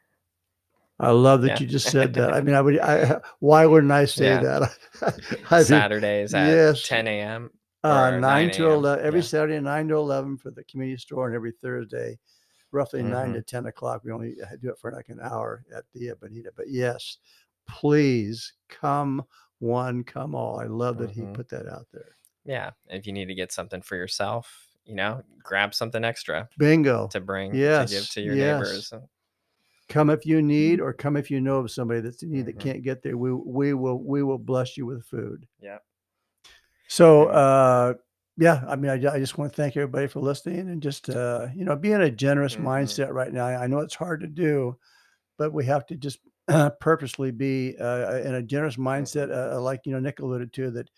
I 1.00 1.12
love 1.12 1.42
that 1.42 1.48
Yeah. 1.50 1.60
you 1.60 1.68
just 1.68 1.90
said 1.92 2.14
that. 2.16 2.34
I 2.34 2.42
mean, 2.42 2.56
I 2.56 2.62
would. 2.62 2.80
I, 2.80 3.20
why 3.40 3.66
wouldn't 3.66 3.92
I 3.92 4.06
say 4.06 4.26
Yeah. 4.26 4.40
that? 4.42 4.78
I 5.52 5.58
mean, 5.58 5.66
Saturdays 5.66 6.34
at 6.34 6.48
yes. 6.48 6.88
10 6.88 7.08
a.m. 7.08 7.52
Uh, 7.84 8.12
9 8.12 8.22
9 8.22 8.52
to 8.52 8.70
11, 8.70 9.06
every 9.06 9.20
yeah. 9.20 9.26
Saturday, 9.26 9.60
9 9.60 9.88
to 9.90 9.96
11 9.96 10.38
for 10.38 10.52
the 10.52 10.64
community 10.64 10.98
store, 10.98 11.28
and 11.28 11.36
every 11.36 11.52
Thursday, 11.52 12.18
roughly 12.72 13.04
9 13.04 13.32
Mhm. 13.32 13.34
to 13.34 13.42
10 13.42 13.66
o'clock. 13.66 14.04
We 14.06 14.12
only 14.12 14.36
do 14.62 14.70
it 14.70 14.80
for 14.80 14.92
like 14.92 15.10
an 15.10 15.20
hour 15.22 15.66
at 15.76 15.84
the 15.94 16.14
Bonita. 16.20 16.52
But 16.56 16.70
yes, 16.70 17.18
please 17.68 18.54
come 18.70 19.24
one, 19.60 20.04
come 20.04 20.34
all. 20.36 20.60
I 20.60 20.66
love 20.66 20.98
that 21.00 21.12
he 21.12 21.22
Mhm. 21.22 21.34
put 21.34 21.50
that 21.50 21.68
out 21.68 21.88
there. 21.92 22.16
Yeah. 22.46 22.72
If 22.90 23.06
you 23.06 23.14
need 23.14 23.26
to 23.28 23.36
get 23.36 23.52
something 23.52 23.82
for 23.82 23.96
yourself, 23.96 24.68
you 24.86 24.96
know, 24.96 25.24
grab 25.41 25.74
something 25.74 26.04
extra 26.04 26.48
Bingo. 26.58 27.08
to 27.08 27.19
bring 27.19 27.52
to 27.52 27.58
give 27.58 27.60
Yes, 27.91 28.10
to 28.13 28.22
your 28.22 28.36
yes. 28.36 28.60
neighbors. 28.60 28.93
Come 29.89 30.10
if 30.10 30.26
you 30.26 30.41
need, 30.41 30.80
or 30.80 30.93
come 30.93 31.17
if 31.17 31.30
you 31.30 31.41
know 31.41 31.58
of 31.58 31.69
somebody 31.69 32.00
that's 32.02 32.24
in 32.24 32.32
need 32.32 32.46
that 32.46 32.56
Mhm. 32.58 32.62
can't 32.62 32.84
get 32.84 33.04
there. 33.04 33.17
We 33.17 33.34
we 33.34 33.74
will 33.74 34.00
we 34.02 34.24
will 34.24 34.38
bless 34.38 34.78
you 34.78 34.86
with 34.86 35.06
food. 35.06 35.46
Yeah. 35.60 35.80
So, 36.88 37.26
uh, 37.28 37.96
yeah, 38.38 38.63
I 38.67 38.76
mean, 38.76 38.91
I, 38.91 39.13
I 39.13 39.19
just 39.19 39.38
want 39.38 39.52
to 39.52 39.56
thank 39.56 39.76
everybody 39.78 40.08
for 40.08 40.19
listening 40.19 40.69
and 40.69 40.82
just, 40.82 41.10
uh, 41.10 41.48
you 41.56 41.65
know, 41.65 41.76
be 41.76 41.91
in 41.91 42.02
a 42.02 42.10
generous 42.12 42.56
Mhm. 42.56 42.63
mindset 42.65 43.12
right 43.12 43.32
now. 43.32 43.46
I 43.46 43.67
know 43.67 43.80
it's 43.80 43.96
hard 43.96 44.22
to 44.22 44.28
do, 44.28 44.78
but 45.38 45.54
we 45.54 45.65
have 45.65 45.86
to 45.88 45.96
just 45.96 46.19
purposely 46.80 47.32
be 47.32 47.76
uh, 47.78 48.17
in 48.17 48.36
a 48.36 48.41
generous 48.41 48.76
mindset, 48.78 49.32
uh, 49.32 49.60
like, 49.62 49.86
you 49.86 49.91
know, 49.91 50.00
Nick 50.00 50.19
alluded 50.19 50.54
to 50.54 50.72
that 50.72 50.89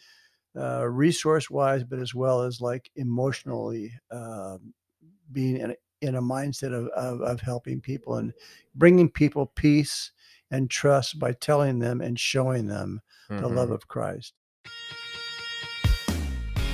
uh, 0.57 0.85
resource 0.87 1.49
wise, 1.49 1.83
but 1.83 1.99
as 1.99 2.13
well 2.15 2.41
as 2.41 2.61
like 2.61 2.89
emotionally 2.95 3.91
uh, 4.11 4.57
being 5.31 5.57
in 5.57 5.71
a, 5.71 5.75
in 6.01 6.15
a 6.15 6.21
mindset 6.21 6.73
of, 6.73 6.87
of, 6.89 7.21
of 7.21 7.39
helping 7.41 7.81
people 7.81 8.15
and 8.15 8.33
bringing 8.75 9.09
people 9.09 9.45
peace 9.47 10.11
and 10.51 10.69
trust 10.69 11.17
by 11.19 11.31
telling 11.33 11.79
them 11.79 12.01
and 12.01 12.19
showing 12.19 12.67
them 12.67 13.01
the 13.29 13.47
love 13.47 13.69
Mhm. 13.69 13.73
of 13.73 13.87
Christ. 13.87 14.33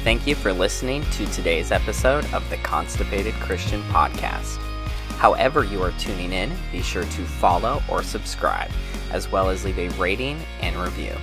Thank 0.03 0.25
you 0.25 0.33
for 0.35 0.51
listening 0.51 1.03
to 1.11 1.25
today's 1.27 1.71
episode 1.71 2.25
of 2.33 2.47
the 2.49 2.57
Constipated 2.57 3.33
Christian 3.35 3.81
Podcast. 3.83 4.57
However, 5.17 5.63
you 5.63 5.81
are 5.83 5.91
tuning 5.99 6.33
in, 6.33 6.51
be 6.71 6.81
sure 6.81 7.03
to 7.03 7.25
follow 7.25 7.81
or 7.89 8.01
subscribe, 8.01 8.71
as 9.11 9.31
well 9.31 9.49
as 9.49 9.63
leave 9.63 9.77
a 9.77 9.89
rating 9.99 10.41
and 10.61 10.75
review. 10.75 11.15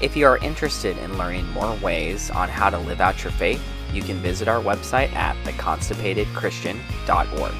If 0.00 0.16
you 0.16 0.26
are 0.26 0.38
interested 0.38 0.96
in 0.98 1.18
learning 1.18 1.50
more 1.50 1.74
ways 1.76 2.30
on 2.30 2.48
how 2.48 2.70
to 2.70 2.78
live 2.78 3.00
out 3.00 3.24
your 3.24 3.32
faith, 3.32 3.60
you 3.92 4.02
can 4.02 4.18
visit 4.18 4.46
our 4.48 4.62
website 4.62 5.12
at 5.14 5.36
theconstipatedchristian.org. 5.44 7.54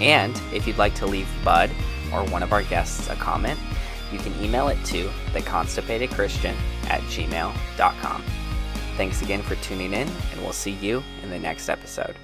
And 0.00 0.40
if 0.52 0.66
you'd 0.66 0.78
like 0.78 0.94
to 0.96 1.06
leave 1.06 1.28
Bud 1.44 1.70
or 2.12 2.24
one 2.24 2.42
of 2.42 2.52
our 2.52 2.62
guests 2.62 3.08
a 3.10 3.16
comment, 3.16 3.58
you 4.12 4.18
can 4.18 4.32
email 4.42 4.68
it 4.68 4.82
to 4.86 5.08
theconstipatedchristian 5.32 6.54
at 6.88 7.00
gmail.com. 7.02 8.24
Thanks 8.96 9.22
again 9.22 9.42
for 9.42 9.56
tuning 9.56 9.92
in, 9.92 10.08
and 10.08 10.40
we'll 10.40 10.52
see 10.52 10.72
you 10.72 11.02
in 11.22 11.30
the 11.30 11.38
next 11.38 11.68
episode. 11.68 12.16